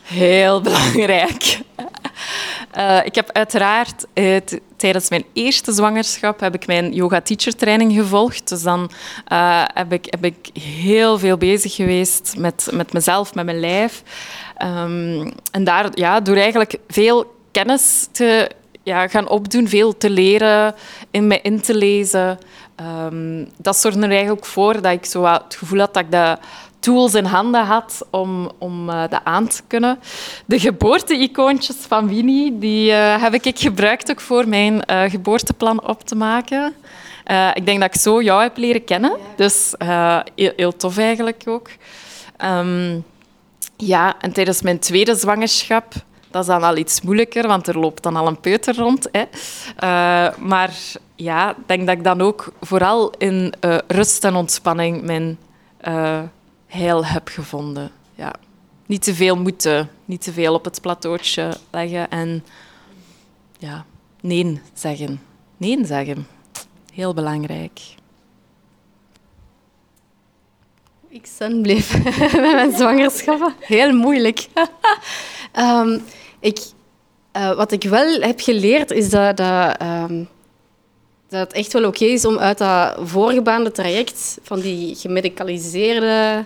Heel 0.02 0.62
belangrijk. 0.62 1.60
Uh, 2.78 3.06
ik 3.06 3.16
heb 3.16 3.32
uiteraard 3.32 4.06
tijdens 4.78 5.10
mijn 5.10 5.24
eerste 5.34 5.72
zwangerschap 5.72 6.40
heb 6.40 6.56
ik 6.56 6.68
mijn 6.68 6.94
yoga 6.94 7.22
teacher 7.22 7.56
training 7.56 7.94
gevolgd. 7.94 8.50
Dus 8.50 8.62
dan 8.62 8.92
uh, 9.32 9.64
heb, 9.74 9.94
ik, 9.94 10.06
heb 10.10 10.26
ik 10.26 10.50
heel 10.60 11.20
veel 11.20 11.38
bezig 11.38 11.76
geweest 11.76 12.34
met, 12.38 12.70
met 12.72 12.94
mezelf, 12.94 13.34
met 13.34 13.46
mijn 13.46 13.60
lijf. 13.60 14.04
Um, 14.64 15.34
en 15.52 15.64
daar, 15.64 15.90
ja, 15.94 16.20
door 16.20 16.36
eigenlijk 16.36 16.76
veel 16.88 17.36
kennis 17.52 18.08
te 18.12 18.50
ja, 18.84 19.08
gaan 19.08 19.30
opdoen, 19.30 19.68
veel 19.68 19.98
te 19.98 20.10
leren, 20.10 20.76
in 21.12 21.28
me 21.28 21.42
in 21.42 21.62
te 21.62 21.76
lezen. 21.76 22.40
Um, 23.06 23.50
dat 23.58 23.78
zorgde 23.78 24.02
er 24.02 24.12
eigenlijk 24.12 24.46
voor 24.46 24.82
dat 24.82 24.92
ik 24.92 25.06
zo 25.06 25.26
het 25.26 25.56
gevoel 25.56 25.80
had 25.80 25.94
dat 25.94 26.04
ik 26.04 26.12
dat 26.12 26.40
tools 26.84 27.14
in 27.14 27.26
handen 27.26 27.66
had 27.66 28.06
om, 28.10 28.52
om 28.58 28.90
uh, 28.90 29.02
dat 29.10 29.22
aan 29.24 29.48
te 29.48 29.62
kunnen. 29.68 30.00
De 30.46 30.60
geboorte-icoontjes 30.60 31.76
van 31.76 32.08
Winnie 32.08 32.58
die, 32.58 32.92
uh, 32.92 33.22
heb 33.22 33.34
ik 33.34 33.60
gebruikt 33.60 34.12
ook 34.12 34.22
voor 34.22 34.48
mijn 34.48 34.84
uh, 34.92 35.02
geboorteplan 35.02 35.88
op 35.88 36.02
te 36.02 36.16
maken. 36.16 36.74
ik 37.54 37.66
denk 37.66 37.80
dat 37.80 37.96
ik 37.96 38.02
zo 38.02 38.22
jou 38.22 38.42
heb 38.42 38.58
leren 38.58 38.84
kennen. 38.84 39.18
Dus 39.36 39.74
heel, 40.36 40.52
heel, 40.56 40.76
tof 40.76 40.98
eigenlijk 40.98 41.44
ook. 41.46 41.70
Um, 42.46 43.04
ja, 43.78 44.16
en 44.20 44.34
tijdens 44.34 44.62
mijn 44.62 44.80
tweede 44.80 45.16
zwangerschap... 45.16 45.94
Dat 46.32 46.42
is 46.42 46.48
dan 46.48 46.64
al 46.64 46.78
iets 46.78 47.02
moeilijker, 47.02 47.48
want 47.48 47.68
er 47.68 47.80
loopt 47.80 48.04
dan 48.04 48.16
al 48.16 48.28
een 48.28 48.40
peuter 48.40 48.76
rond. 48.76 49.10
Hè. 49.12 49.26
maar 50.40 50.74
ja, 51.16 51.50
ik 51.50 51.56
denk 51.66 51.88
dat 51.88 51.98
ik 51.98 52.04
dan 52.04 52.22
ook 52.22 52.54
vooral 52.62 53.14
in 53.18 53.54
rust 53.88 54.24
en 54.24 54.36
ontspanning 54.36 55.02
mijn 55.02 55.38
heil 56.74 57.06
heb 57.06 57.28
gevonden. 57.28 57.92
Ja. 58.16 58.34
Niet 58.86 59.02
te 59.02 59.16
veel 59.16 59.38
moeten, 59.38 59.90
niet 60.06 60.22
te 60.22 60.34
veel 60.34 60.54
op 60.54 60.66
het 60.66 60.82
plateautje 60.82 61.58
leggen 61.72 62.10
en 62.10 62.44
ja, 63.58 63.86
nee 64.22 64.62
zeggen. 64.74 65.22
Nee 65.58 65.86
zeggen. 65.86 66.28
Heel 66.94 67.14
belangrijk. 67.14 67.80
Ik 71.08 71.26
zen 71.26 71.62
bleef 71.62 72.04
met 72.04 72.32
mijn 72.32 72.76
zwangerschappen. 72.76 73.54
Heel 73.60 73.94
moeilijk. 73.94 74.48
um, 75.58 76.04
ik, 76.50 76.60
uh, 77.38 77.56
wat 77.56 77.72
ik 77.72 77.84
wel 77.84 78.22
heb 78.22 78.40
geleerd 78.40 78.92
is 78.92 79.10
dat, 79.10 79.38
dat 79.38 79.82
um, 79.82 80.28
dat 81.34 81.48
het 81.48 81.54
echt 81.54 81.74
wel 81.74 81.86
oké 81.86 82.06
is 82.06 82.26
om 82.26 82.38
uit 82.38 82.58
dat 82.58 82.96
voorgebaande 83.04 83.72
traject 83.72 84.38
van 84.42 84.60
die 84.60 84.96
gemedicaliseerde 84.96 86.46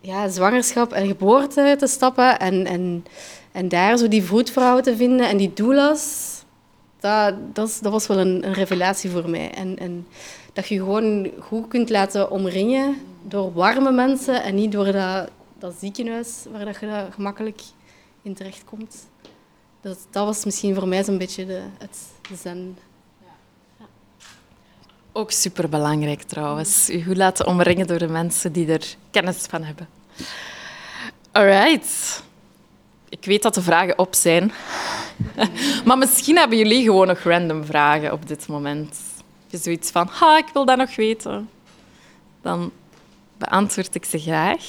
ja, 0.00 0.28
zwangerschap 0.28 0.92
en 0.92 1.06
geboorte 1.06 1.76
te 1.78 1.86
stappen 1.86 2.38
en, 2.38 2.66
en, 2.66 3.04
en 3.52 3.68
daar 3.68 3.96
zo 3.96 4.08
die 4.08 4.22
vroedvrouwen 4.22 4.82
te 4.82 4.96
vinden 4.96 5.28
en 5.28 5.36
die 5.36 5.52
doulas. 5.52 6.30
Dat, 7.00 7.34
dat, 7.52 7.80
was 7.82 8.06
wel 8.06 8.18
een, 8.18 8.46
een 8.46 8.52
revelatie 8.52 9.10
voor 9.10 9.30
mij. 9.30 9.50
En, 9.50 9.78
en 9.78 10.06
dat 10.52 10.68
je 10.68 10.76
gewoon 10.76 11.30
goed 11.38 11.68
kunt 11.68 11.90
laten 11.90 12.30
omringen 12.30 12.96
door 13.22 13.52
warme 13.52 13.92
mensen 13.92 14.42
en 14.42 14.54
niet 14.54 14.72
door 14.72 14.92
dat, 14.92 15.30
dat 15.58 15.74
ziekenhuis 15.80 16.44
waar 16.52 16.64
dat 16.64 16.80
je 16.80 17.06
gemakkelijk 17.10 17.60
in 18.22 18.34
terechtkomt. 18.34 18.96
Dat, 19.80 19.98
dat 20.10 20.26
was 20.26 20.44
misschien 20.44 20.74
voor 20.74 20.88
mij 20.88 21.04
zo'n 21.04 21.18
beetje 21.18 21.46
de, 21.46 21.60
het 21.78 21.98
zen. 22.42 22.76
Ook 25.12 25.30
superbelangrijk 25.30 26.22
trouwens. 26.22 26.86
Je 26.86 27.04
goed 27.04 27.16
laten 27.16 27.46
omringen 27.46 27.86
door 27.86 27.98
de 27.98 28.08
mensen 28.08 28.52
die 28.52 28.72
er 28.72 28.94
kennis 29.10 29.36
van 29.36 29.62
hebben. 29.62 29.88
Alright. 31.32 32.22
Ik 33.08 33.24
weet 33.24 33.42
dat 33.42 33.54
de 33.54 33.62
vragen 33.62 33.98
op 33.98 34.14
zijn. 34.14 34.52
maar 35.86 35.98
misschien 35.98 36.36
hebben 36.36 36.58
jullie 36.58 36.84
gewoon 36.84 37.06
nog 37.06 37.18
random 37.18 37.64
vragen 37.64 38.12
op 38.12 38.28
dit 38.28 38.46
moment. 38.46 38.98
Je 39.46 39.58
zoiets 39.58 39.90
van, 39.90 40.08
ha, 40.10 40.38
ik 40.38 40.48
wil 40.52 40.64
dat 40.64 40.76
nog 40.76 40.96
weten. 40.96 41.48
Dan 42.42 42.72
beantwoord 43.38 43.94
ik 43.94 44.04
ze 44.04 44.18
graag. 44.18 44.64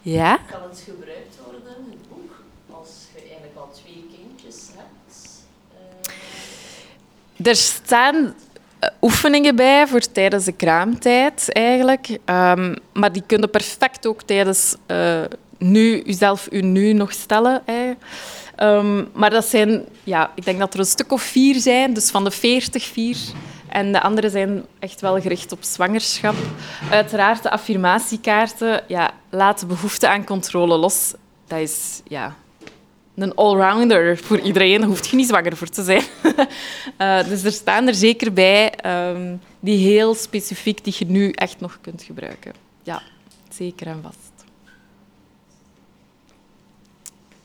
Ja? 0.00 0.36
Kan 0.50 0.62
het 0.70 0.82
gebruikt 0.84 1.36
worden, 1.44 1.62
het 1.90 2.08
boek, 2.08 2.32
als 2.70 2.88
je 3.14 3.20
eigenlijk 3.20 3.56
al 3.56 3.70
twee 3.72 4.06
kindjes 4.16 4.66
hebt? 4.74 5.28
Uh... 7.40 7.46
Er 7.46 7.56
staan 7.56 8.34
oefeningen 9.00 9.56
bij 9.56 9.86
voor 9.86 10.00
tijdens 10.00 10.44
de 10.44 10.52
kraamtijd 10.52 11.52
eigenlijk. 11.52 12.08
Um, 12.08 12.74
maar 12.92 13.12
die 13.12 13.22
kunnen 13.26 13.50
perfect 13.50 14.06
ook 14.06 14.22
tijdens 14.22 14.76
uh, 14.86 15.20
nu, 15.58 16.02
uzelf 16.02 16.48
u 16.50 16.60
nu 16.60 16.92
nog 16.92 17.12
stellen. 17.12 17.62
Um, 18.62 19.08
maar 19.12 19.30
dat 19.30 19.44
zijn, 19.44 19.84
ja, 20.04 20.30
ik 20.34 20.44
denk 20.44 20.58
dat 20.58 20.74
er 20.74 20.80
een 20.80 20.86
stuk 20.86 21.12
of 21.12 21.22
vier 21.22 21.60
zijn, 21.60 21.92
dus 21.92 22.10
van 22.10 22.24
de 22.24 22.30
veertig 22.30 22.84
vier. 22.84 23.16
En 23.68 23.92
de 23.92 24.00
andere 24.00 24.30
zijn 24.30 24.64
echt 24.78 25.00
wel 25.00 25.20
gericht 25.20 25.52
op 25.52 25.58
zwangerschap. 25.60 26.34
Uiteraard 26.90 27.42
de 27.42 27.50
affirmatiekaarten. 27.50 28.82
Ja, 28.86 29.10
laat 29.30 29.64
behoefte 29.66 30.08
aan 30.08 30.24
controle 30.24 30.76
los. 30.76 31.12
Dat 31.46 31.58
is 31.58 32.00
ja, 32.04 32.36
een 33.22 33.34
allrounder 33.34 34.18
voor 34.18 34.38
iedereen. 34.38 34.78
Daar 34.78 34.88
hoeft 34.88 35.08
je 35.08 35.16
niet 35.16 35.26
zwanger 35.26 35.56
voor 35.56 35.68
te 35.68 35.82
zijn. 35.82 36.02
uh, 36.98 37.24
dus 37.30 37.44
er 37.44 37.52
staan 37.52 37.86
er 37.86 37.94
zeker 37.94 38.32
bij 38.32 38.72
um, 39.10 39.40
die 39.60 39.88
heel 39.88 40.14
specifiek, 40.14 40.84
die 40.84 40.94
je 40.98 41.04
nu 41.04 41.30
echt 41.30 41.60
nog 41.60 41.78
kunt 41.80 42.02
gebruiken. 42.02 42.52
Ja, 42.82 43.02
zeker 43.50 43.86
en 43.86 44.02
vast. 44.02 44.44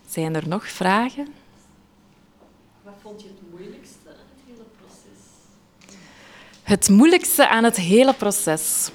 Zijn 0.10 0.36
er 0.36 0.48
nog 0.48 0.68
vragen? 0.68 1.28
Wat 2.84 2.94
vond 3.02 3.22
je 3.22 3.28
het 3.28 3.52
moeilijkste 3.52 4.10
aan 4.10 4.16
het 4.36 4.44
hele 4.48 4.66
proces? 4.78 5.20
Het 6.64 6.90
moeilijkste 6.90 7.48
aan 7.48 7.64
het 7.64 7.76
hele 7.76 8.14
proces? 8.14 8.92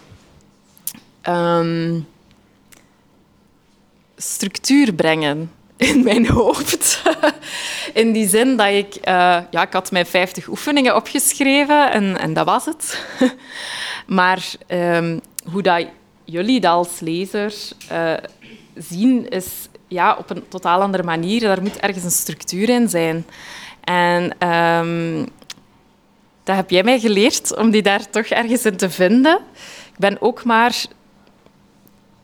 Um, 1.28 2.06
structuur 4.16 4.92
brengen 4.92 5.50
in 5.78 6.02
mijn 6.02 6.26
hoofd. 6.26 7.02
In 7.94 8.12
die 8.12 8.28
zin 8.28 8.56
dat 8.56 8.66
ik... 8.66 8.94
Uh, 8.96 9.02
ja, 9.50 9.62
ik 9.62 9.72
had 9.72 9.90
mijn 9.90 10.06
50 10.06 10.48
oefeningen 10.48 10.96
opgeschreven 10.96 11.92
en, 11.92 12.18
en 12.18 12.32
dat 12.32 12.46
was 12.46 12.64
het. 12.64 13.04
Maar 14.06 14.44
um, 14.68 15.20
hoe 15.50 15.62
dat 15.62 15.86
jullie 16.24 16.60
dat 16.60 16.72
als 16.72 17.00
lezer 17.00 17.54
uh, 17.92 18.12
zien, 18.74 19.28
is 19.28 19.46
ja, 19.88 20.16
op 20.18 20.30
een 20.30 20.48
totaal 20.48 20.80
andere 20.80 21.02
manier. 21.02 21.40
Daar 21.40 21.62
moet 21.62 21.80
ergens 21.80 22.04
een 22.04 22.10
structuur 22.10 22.68
in 22.68 22.88
zijn. 22.88 23.26
En 23.84 24.34
ehm, 24.38 25.26
dat 26.44 26.56
heb 26.56 26.70
jij 26.70 26.82
mij 26.82 26.98
geleerd, 27.00 27.56
om 27.56 27.70
die 27.70 27.82
daar 27.82 28.10
toch 28.10 28.26
ergens 28.26 28.64
in 28.64 28.76
te 28.76 28.90
vinden. 28.90 29.38
Ik 29.92 29.98
ben 29.98 30.20
ook 30.20 30.44
maar 30.44 30.74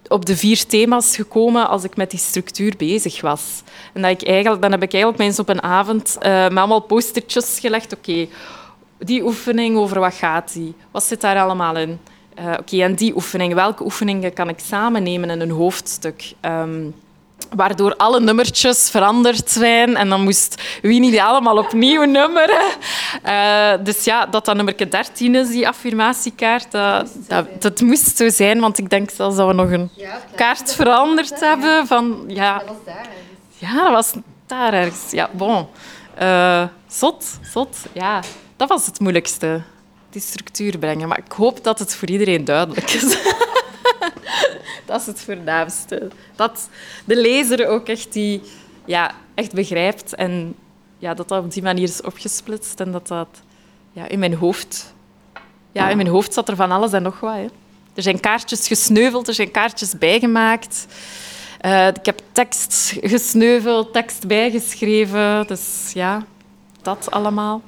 op 0.08 0.26
de 0.26 0.36
vier 0.36 0.66
thema's 0.66 1.16
gekomen 1.16 1.68
als 1.68 1.84
ik 1.84 1.96
met 1.96 2.10
die 2.10 2.18
structuur 2.18 2.74
bezig 2.76 3.20
was. 3.20 3.62
En 3.92 4.02
dat 4.02 4.10
ik 4.10 4.28
eigenlijk, 4.28 4.62
dan 4.62 4.70
heb 4.70 4.82
ik 4.82 4.92
eigenlijk 4.92 5.22
eens 5.22 5.38
op 5.38 5.48
een 5.48 5.62
avond 5.62 6.18
uh, 6.22 6.44
allemaal 6.44 6.80
postertjes 6.80 7.58
gelegd. 7.58 7.96
Oké, 7.96 8.26
die 8.98 9.24
oefening, 9.24 9.76
over 9.76 10.00
wat 10.00 10.14
gaat 10.14 10.52
die? 10.52 10.74
Wat 10.90 11.04
zit 11.04 11.20
daar 11.20 11.40
allemaal 11.40 11.76
in? 11.76 11.98
Uh, 12.38 12.54
Oké, 12.60 12.82
en 12.82 12.94
die 12.94 13.14
oefening, 13.14 13.54
welke 13.54 13.84
oefeningen 13.84 14.32
kan 14.32 14.48
ik 14.48 14.58
samen 14.58 15.02
nemen 15.02 15.30
in 15.30 15.40
een 15.40 15.50
hoofdstuk? 15.50 16.32
Um, 16.40 16.94
waardoor 17.54 17.96
alle 17.96 18.20
nummertjes 18.20 18.90
veranderd 18.90 19.50
zijn. 19.50 19.96
En 19.96 20.08
dan 20.08 20.22
moest 20.22 20.62
Winnie 20.82 21.10
die 21.10 21.22
allemaal 21.22 21.58
opnieuw 21.58 22.04
nummeren. 22.04 22.66
Uh, 23.26 23.72
dus 23.84 24.04
ja, 24.04 24.26
dat 24.26 24.44
dat 24.44 24.56
nummer 24.56 24.90
13 24.90 25.34
is, 25.34 25.48
die 25.48 25.68
affirmatiekaart, 25.68 26.70
dat, 26.70 27.08
dat, 27.28 27.62
dat, 27.62 27.80
moest 27.80 28.16
zo 28.16 28.28
zijn. 28.28 28.60
Want 28.60 28.78
ik 28.78 28.90
denk 28.90 29.10
zelfs 29.10 29.36
dat 29.36 29.46
we 29.46 29.52
nog 29.52 29.70
een 29.70 29.90
kaart 30.34 30.74
veranderd 30.74 31.40
hebben. 31.40 31.86
Van, 31.86 32.24
ja, 32.26 32.58
dat 32.58 32.66
was 32.66 32.76
daar 32.84 32.96
ergens. 32.96 33.58
Ja, 33.58 33.82
dat 33.82 33.92
was 33.92 34.12
daar 34.46 34.72
ergens. 34.72 35.10
Ja, 35.10 35.30
bon. 35.32 35.66
Uh, 36.22 36.62
zot, 36.86 37.38
zot. 37.52 37.76
Ja, 37.92 38.20
dat 38.56 38.68
was 38.68 38.86
het 38.86 39.00
moeilijkste. 39.00 39.62
Die 40.10 40.22
structuur 40.22 40.78
brengen. 40.78 41.08
Maar 41.08 41.18
ik 41.18 41.32
hoop 41.32 41.64
dat 41.64 41.78
het 41.78 41.94
voor 41.94 42.08
iedereen 42.08 42.44
duidelijk 42.44 42.90
is. 42.90 43.16
dat 44.86 45.00
is 45.00 45.06
het 45.06 45.20
voornaamste. 45.20 46.08
Dat 46.36 46.68
de 47.04 47.16
lezer 47.16 47.68
ook 47.68 47.88
echt, 47.88 48.12
die, 48.12 48.42
ja, 48.84 49.14
echt 49.34 49.52
begrijpt 49.52 50.14
en 50.14 50.54
ja, 50.98 51.14
dat 51.14 51.28
dat 51.28 51.44
op 51.44 51.52
die 51.52 51.62
manier 51.62 51.88
is 51.88 52.02
opgesplitst 52.02 52.80
en 52.80 52.92
dat 52.92 53.08
dat 53.08 53.42
ja, 53.92 54.08
in 54.08 54.18
mijn 54.18 54.34
hoofd... 54.34 54.94
Ja, 55.72 55.88
in 55.88 55.96
mijn 55.96 56.08
hoofd 56.08 56.34
zat 56.34 56.48
er 56.48 56.56
van 56.56 56.70
alles 56.70 56.92
en 56.92 57.02
nog 57.02 57.20
wat. 57.20 57.34
Hè. 57.34 57.46
Er 57.94 58.02
zijn 58.02 58.20
kaartjes 58.20 58.66
gesneuveld, 58.66 59.28
er 59.28 59.34
zijn 59.34 59.50
kaartjes 59.50 59.98
bijgemaakt. 59.98 60.86
Uh, 61.64 61.86
ik 61.86 62.06
heb 62.06 62.20
tekst 62.32 62.96
gesneuveld, 63.00 63.92
tekst 63.92 64.26
bijgeschreven. 64.26 65.46
Dus 65.46 65.90
ja, 65.94 66.24
dat 66.82 67.10
allemaal. 67.10 67.62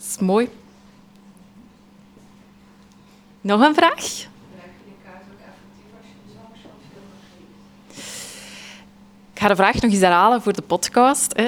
Is 0.00 0.18
mooi. 0.18 0.48
Nog 3.40 3.60
een 3.60 3.74
vraag? 3.74 4.26
Ik 9.38 9.44
ga 9.44 9.50
de 9.50 9.56
vraag 9.56 9.74
nog 9.74 9.92
eens 9.92 10.00
herhalen 10.00 10.42
voor 10.42 10.52
de 10.52 10.62
podcast. 10.62 11.34
Hè. 11.36 11.46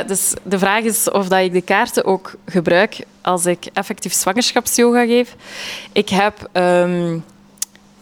Uh, 0.00 0.08
dus 0.08 0.34
de 0.42 0.58
vraag 0.58 0.82
is 0.82 1.10
of 1.10 1.28
dat 1.28 1.40
ik 1.40 1.52
de 1.52 1.60
kaarten 1.60 2.04
ook 2.04 2.34
gebruik 2.46 2.98
als 3.20 3.46
ik 3.46 3.66
effectief 3.72 4.12
zwangerschapsyoga 4.12 5.06
geef. 5.06 5.36
Ik 5.92 6.08
heb... 6.08 6.48
Um, 6.52 7.24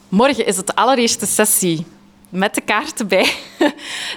morgen 0.08 0.46
is 0.46 0.56
het 0.56 0.66
de 0.66 0.74
allereerste 0.74 1.26
sessie 1.26 1.86
met 2.28 2.54
de 2.54 2.60
kaarten 2.60 3.08
bij. 3.08 3.32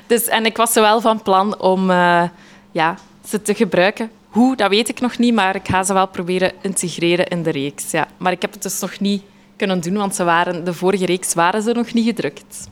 dus, 0.07 0.27
en 0.27 0.45
ik 0.45 0.57
was 0.57 0.73
wel 0.73 1.01
van 1.01 1.21
plan 1.21 1.59
om 1.59 1.89
uh, 1.89 2.23
ja, 2.71 2.97
ze 3.27 3.41
te 3.41 3.55
gebruiken. 3.55 4.11
Hoe, 4.29 4.55
dat 4.55 4.69
weet 4.69 4.89
ik 4.89 4.99
nog 4.99 5.17
niet, 5.17 5.33
maar 5.33 5.55
ik 5.55 5.67
ga 5.67 5.83
ze 5.83 5.93
wel 5.93 6.07
proberen 6.07 6.51
integreren 6.61 7.27
in 7.27 7.43
de 7.43 7.51
reeks. 7.51 7.91
Ja. 7.91 8.07
Maar 8.17 8.31
ik 8.31 8.41
heb 8.41 8.53
het 8.53 8.61
dus 8.61 8.79
nog 8.79 8.99
niet 8.99 9.23
kunnen 9.55 9.81
doen, 9.81 9.97
want 9.97 10.15
ze 10.15 10.23
waren, 10.23 10.63
de 10.63 10.73
vorige 10.73 11.05
reeks 11.05 11.33
waren 11.33 11.61
ze 11.61 11.71
nog 11.71 11.93
niet 11.93 12.05
gedrukt. 12.05 12.69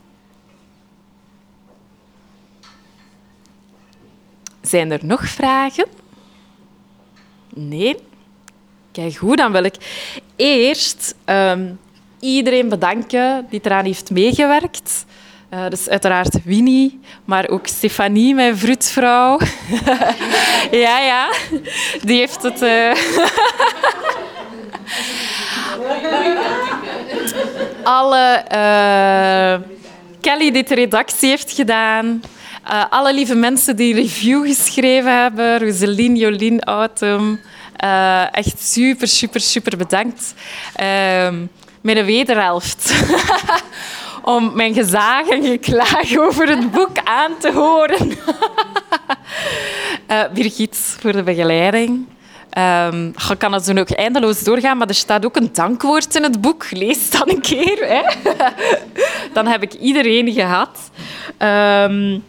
Zijn 4.66 4.92
er 4.92 5.00
nog 5.02 5.28
vragen? 5.28 5.86
Nee? 7.54 7.96
Kijk 8.92 9.16
goed, 9.16 9.38
dan 9.38 9.52
wil 9.52 9.64
ik 9.64 9.76
eerst 10.36 11.16
um, 11.26 11.80
iedereen 12.20 12.70
bedanken 12.70 13.48
die 13.50 13.60
eraan 13.64 13.86
heeft 13.86 14.12
meegewerkt. 14.12 15.06
Uh, 15.54 15.70
dus 15.70 15.90
uiteraard 15.90 16.44
Winnie, 16.44 17.00
maar 17.26 17.50
ook 17.50 17.68
Stefanie, 17.68 18.36
mijn 18.36 18.58
vroedvrouw. 18.58 19.40
ja, 20.86 21.00
ja, 21.00 21.32
die 22.02 22.18
heeft 22.18 22.44
het... 22.44 22.62
Uh... 22.62 22.92
Alle... 27.84 28.46
Uh... 28.52 29.56
Kelly 30.22 30.52
die 30.52 30.64
de 30.64 30.76
redactie 30.76 31.30
heeft 31.30 31.52
gedaan. 31.52 32.22
Uh, 32.70 32.84
alle 32.90 33.14
lieve 33.14 33.36
mensen 33.36 33.76
die 33.76 33.94
review 33.94 34.48
geschreven 34.48 35.22
hebben. 35.22 35.60
Roseline, 35.60 36.16
Jolien, 36.18 36.64
Autumn. 36.64 37.40
Uh, 37.84 38.36
echt 38.36 38.62
super, 38.62 39.08
super, 39.08 39.40
super 39.40 39.78
bedankt. 39.78 40.34
Uh, 40.82 41.28
mijn 41.82 42.06
wederhelft. 42.06 42.94
Om 44.24 44.56
mijn 44.56 44.74
gezag 44.74 45.28
en 45.28 45.44
geklaag 45.44 46.18
over 46.18 46.50
het 46.50 46.72
boek 46.72 46.98
aan 47.04 47.38
te 47.40 47.52
horen. 47.52 48.08
uh, 50.12 50.24
Birgit 50.34 50.98
voor 51.00 51.12
de 51.12 51.24
begeleiding. 51.24 52.08
Um, 52.58 53.14
je 53.28 53.36
kan 53.38 53.54
het 53.54 53.66
zo 53.66 53.78
ook 53.78 53.90
eindeloos 53.90 54.44
doorgaan, 54.44 54.78
maar 54.78 54.88
er 54.88 54.96
staat 54.96 55.26
ook 55.26 55.36
een 55.36 55.50
dankwoord 55.54 56.16
in 56.16 56.24
het 56.24 56.42
boek. 56.42 56.66
Lees 56.72 57.10
dan 57.10 57.30
een 57.30 57.42
keer. 57.42 57.78
Hè. 57.88 58.32
dan 59.34 59.48
heb 59.48 59.64
ik 59.64 59.74
iedereen 59.74 60.34
gehad. 60.34 60.90
Um, 61.38 62.24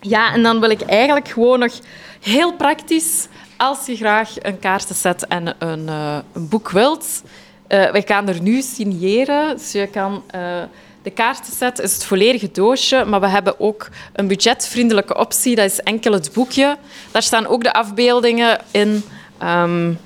ja, 0.00 0.32
en 0.32 0.42
dan 0.42 0.60
wil 0.60 0.70
ik 0.70 0.80
eigenlijk 0.80 1.28
gewoon 1.28 1.58
nog 1.58 1.72
heel 2.20 2.52
praktisch, 2.54 3.26
als 3.56 3.86
je 3.86 3.96
graag 3.96 4.34
een 4.42 4.58
kaartenset 4.58 5.26
en 5.26 5.54
een, 5.58 5.86
uh, 5.86 6.18
een 6.32 6.48
boek 6.48 6.70
wilt, 6.70 7.22
uh, 7.68 7.90
we 7.90 8.02
gaan 8.06 8.28
er 8.28 8.42
nu 8.42 8.62
signeren. 8.62 9.56
Dus 9.56 9.72
je 9.72 9.86
kan... 9.86 10.22
Uh, 10.34 10.62
de 11.02 11.10
kaartenset 11.10 11.78
is 11.78 11.92
het 11.92 12.04
volledige 12.04 12.50
doosje, 12.52 13.04
maar 13.04 13.20
we 13.20 13.28
hebben 13.28 13.60
ook 13.60 13.88
een 14.12 14.28
budgetvriendelijke 14.28 15.16
optie. 15.16 15.56
Dat 15.56 15.64
is 15.64 15.80
enkel 15.80 16.12
het 16.12 16.32
boekje. 16.32 16.76
Daar 17.10 17.22
staan 17.22 17.46
ook 17.46 17.62
de 17.62 17.72
afbeeldingen 17.72 18.60
in. 18.70 19.04
Um, 19.42 19.98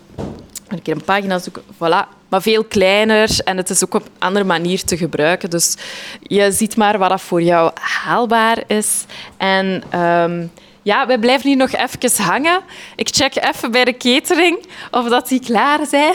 een 0.69 0.83
keer 0.83 0.95
een 0.95 1.05
pagina 1.05 1.39
zoeken. 1.39 1.63
Voilà. 1.75 2.23
Maar 2.29 2.43
veel 2.43 2.65
kleiner 2.65 3.39
en 3.45 3.57
het 3.57 3.71
is 3.71 3.85
ook 3.85 3.95
op 3.95 4.05
een 4.05 4.13
andere 4.19 4.45
manier 4.45 4.85
te 4.85 4.97
gebruiken. 4.97 5.51
Dus 5.51 5.77
je 6.23 6.53
ziet 6.53 6.77
maar 6.77 6.99
wat 6.99 7.11
dat 7.11 7.21
voor 7.21 7.43
jou 7.43 7.71
haalbaar 7.81 8.63
is. 8.67 9.05
En 9.37 9.83
um, 10.01 10.51
ja, 10.83 11.07
wij 11.07 11.19
blijven 11.19 11.49
hier 11.49 11.57
nog 11.57 11.73
even 11.73 12.25
hangen. 12.25 12.61
Ik 12.97 13.09
check 13.09 13.37
even 13.37 13.71
bij 13.71 13.85
de 13.85 13.97
catering 13.97 14.67
of 14.91 15.09
dat 15.09 15.29
die 15.29 15.41
klaar 15.41 15.87
zijn 15.87 16.15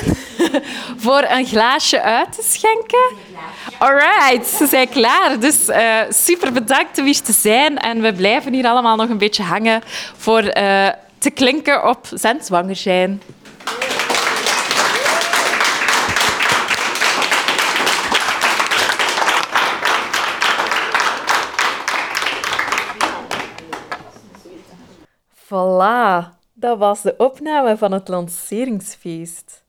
voor 1.04 1.26
een 1.30 1.46
glaasje 1.46 2.02
uit 2.02 2.32
te 2.32 2.44
schenken. 2.44 3.16
Alright, 3.78 4.48
ze 4.48 4.68
zijn 4.68 4.90
klaar. 4.90 5.40
Dus 5.40 5.70
uh, 5.70 6.00
super 6.10 6.52
bedankt 6.52 6.98
om 7.00 7.06
hier 7.06 7.22
te 7.22 7.34
zijn. 7.34 7.78
En 7.78 8.02
we 8.02 8.14
blijven 8.14 8.54
hier 8.54 8.68
allemaal 8.68 8.96
nog 8.96 9.10
een 9.10 9.18
beetje 9.18 9.44
hangen 9.44 9.82
voor 10.18 10.44
uh, 10.44 10.88
te 11.18 11.30
klinken 11.30 11.90
op 11.90 12.08
zijn 12.14 12.40
zijn. 12.76 13.22
Voilà, 25.50 26.30
dat 26.54 26.78
was 26.78 27.02
de 27.02 27.16
opname 27.18 27.78
van 27.78 27.92
het 27.92 28.08
lanceringsfeest. 28.08 29.64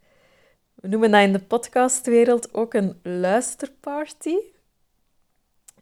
We 0.75 0.89
noemen 0.89 1.11
dat 1.11 1.23
in 1.23 1.33
de 1.33 1.39
podcastwereld 1.39 2.55
ook 2.55 2.75
een 2.75 3.01
luisterparty. 3.03 4.35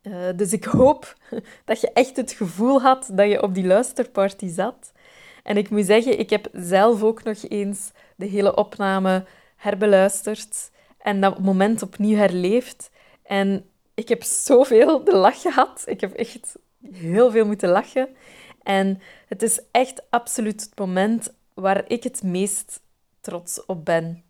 Uh, 0.02 0.28
dus 0.36 0.52
ik 0.52 0.64
hoop 0.64 1.14
dat 1.64 1.80
je 1.80 1.92
echt 1.92 2.16
het 2.16 2.32
gevoel 2.32 2.80
had 2.80 3.10
dat 3.12 3.28
je 3.28 3.42
op 3.42 3.54
die 3.54 3.66
luisterparty 3.66 4.48
zat. 4.48 4.92
En 5.42 5.56
ik 5.56 5.70
moet 5.70 5.86
zeggen, 5.86 6.18
ik 6.18 6.30
heb 6.30 6.48
zelf 6.52 7.02
ook 7.02 7.22
nog 7.22 7.48
eens 7.48 7.90
de 8.16 8.26
hele 8.26 8.56
opname 8.56 9.24
herbeluisterd 9.56 10.70
en 10.98 11.20
dat 11.20 11.38
moment 11.38 11.82
opnieuw 11.82 12.16
herleefd. 12.16 12.90
En 13.22 13.70
ik 13.94 14.08
heb 14.08 14.22
zoveel 14.22 15.04
de 15.04 15.16
lach 15.16 15.40
gehad. 15.40 15.82
Ik 15.86 16.00
heb 16.00 16.12
echt 16.12 16.56
heel 16.92 17.30
veel 17.30 17.46
moeten 17.46 17.68
lachen. 17.68 18.08
En 18.62 19.00
het 19.26 19.42
is 19.42 19.60
echt 19.70 20.02
absoluut 20.10 20.60
het 20.60 20.78
moment 20.78 21.32
waar 21.54 21.84
ik 21.86 22.02
het 22.02 22.22
meest 22.22 22.80
trots 23.20 23.64
op 23.66 23.84
ben. 23.84 24.22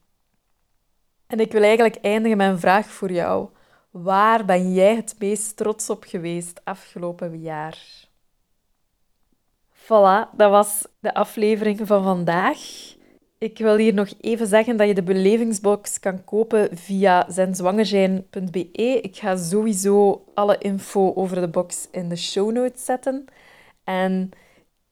En 1.27 1.41
ik 1.41 1.53
wil 1.53 1.63
eigenlijk 1.63 1.97
eindigen 1.97 2.37
met 2.37 2.49
een 2.49 2.59
vraag 2.59 2.87
voor 2.87 3.13
jou. 3.13 3.49
Waar 3.91 4.45
ben 4.45 4.73
jij 4.73 4.97
het 4.97 5.15
meest 5.19 5.57
trots 5.57 5.91
op 5.91 6.05
geweest 6.05 6.61
afgelopen 6.65 7.41
jaar? 7.41 8.07
Voilà, 9.75 10.37
dat 10.37 10.51
was 10.51 10.87
de 11.01 11.15
aflevering 11.15 11.87
van 11.87 12.03
vandaag. 12.03 12.59
Ik 13.39 13.59
wil 13.59 13.77
hier 13.77 13.95
nog 13.95 14.09
even 14.21 14.47
zeggen 14.47 14.77
dat 14.77 14.89
je 14.89 14.95
de 14.95 15.03
belevingsbox 15.03 16.01
kan 16.01 16.25
kopen 16.25 16.77
via 16.77 17.27
zijnzwangerzijn.be. 17.31 19.01
Ik 19.01 19.17
ga 19.17 19.37
sowieso 19.37 20.25
alle 20.35 20.59
info 20.59 21.15
over 21.15 21.41
de 21.41 21.49
box 21.49 21.89
in 21.91 22.09
de 22.09 22.17
show 22.17 22.53
notes 22.53 22.85
zetten. 22.85 23.25
En 23.89 24.31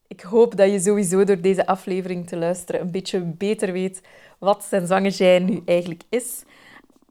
ik 0.06 0.20
hoop 0.20 0.56
dat 0.56 0.70
je 0.70 0.80
sowieso 0.80 1.24
door 1.24 1.40
deze 1.40 1.66
aflevering 1.66 2.26
te 2.26 2.36
luisteren 2.36 2.80
een 2.80 2.90
beetje 2.90 3.20
beter 3.20 3.72
weet 3.72 4.00
wat 4.38 4.64
zijn 4.64 5.12
zijn 5.12 5.44
nu 5.44 5.62
eigenlijk 5.64 6.02
is. 6.08 6.42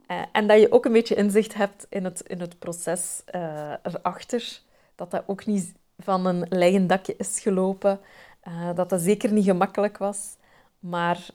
Uh, 0.07 0.21
en 0.31 0.47
dat 0.47 0.59
je 0.59 0.71
ook 0.71 0.85
een 0.85 0.91
beetje 0.91 1.15
inzicht 1.15 1.53
hebt 1.53 1.85
in 1.89 2.03
het, 2.03 2.21
in 2.21 2.39
het 2.39 2.59
proces 2.59 3.23
uh, 3.35 3.73
erachter. 3.83 4.59
Dat 4.95 5.11
dat 5.11 5.23
ook 5.25 5.45
niet 5.45 5.73
van 5.97 6.25
een 6.25 6.45
leien 6.49 6.87
dakje 6.87 7.15
is 7.17 7.39
gelopen. 7.39 7.99
Uh, 8.47 8.75
dat 8.75 8.89
dat 8.89 9.01
zeker 9.01 9.31
niet 9.31 9.45
gemakkelijk 9.45 9.97
was. 9.97 10.35
Maar 10.79 11.27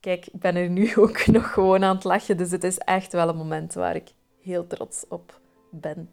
kijk, 0.00 0.26
ik 0.26 0.40
ben 0.40 0.56
er 0.56 0.68
nu 0.68 0.96
ook 1.02 1.26
nog 1.26 1.52
gewoon 1.52 1.84
aan 1.84 1.94
het 1.94 2.04
lachen. 2.04 2.36
Dus 2.36 2.50
het 2.50 2.64
is 2.64 2.78
echt 2.78 3.12
wel 3.12 3.28
een 3.28 3.36
moment 3.36 3.74
waar 3.74 3.96
ik 3.96 4.08
heel 4.42 4.66
trots 4.66 5.04
op 5.08 5.40
ben. 5.70 6.12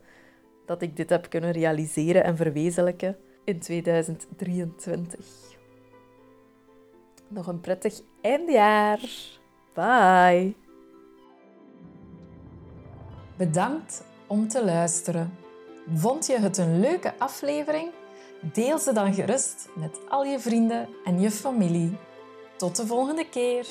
Dat 0.65 0.81
ik 0.81 0.95
dit 0.95 1.09
heb 1.09 1.29
kunnen 1.29 1.51
realiseren 1.51 2.23
en 2.23 2.37
verwezenlijken 2.37 3.17
in 3.45 3.59
2023. 3.59 5.25
Nog 7.27 7.47
een 7.47 7.59
prettig 7.59 8.01
eindejaar. 8.21 8.99
Bye. 9.73 10.53
Bedankt 13.37 14.03
om 14.27 14.47
te 14.47 14.65
luisteren. 14.65 15.37
Vond 15.93 16.25
je 16.25 16.39
het 16.39 16.57
een 16.57 16.79
leuke 16.79 17.13
aflevering? 17.17 17.91
Deel 18.53 18.79
ze 18.79 18.93
dan 18.93 19.13
gerust 19.13 19.69
met 19.75 19.99
al 20.09 20.23
je 20.23 20.39
vrienden 20.39 20.89
en 21.03 21.19
je 21.19 21.31
familie. 21.31 21.97
Tot 22.57 22.75
de 22.75 22.85
volgende 22.85 23.29
keer. 23.29 23.67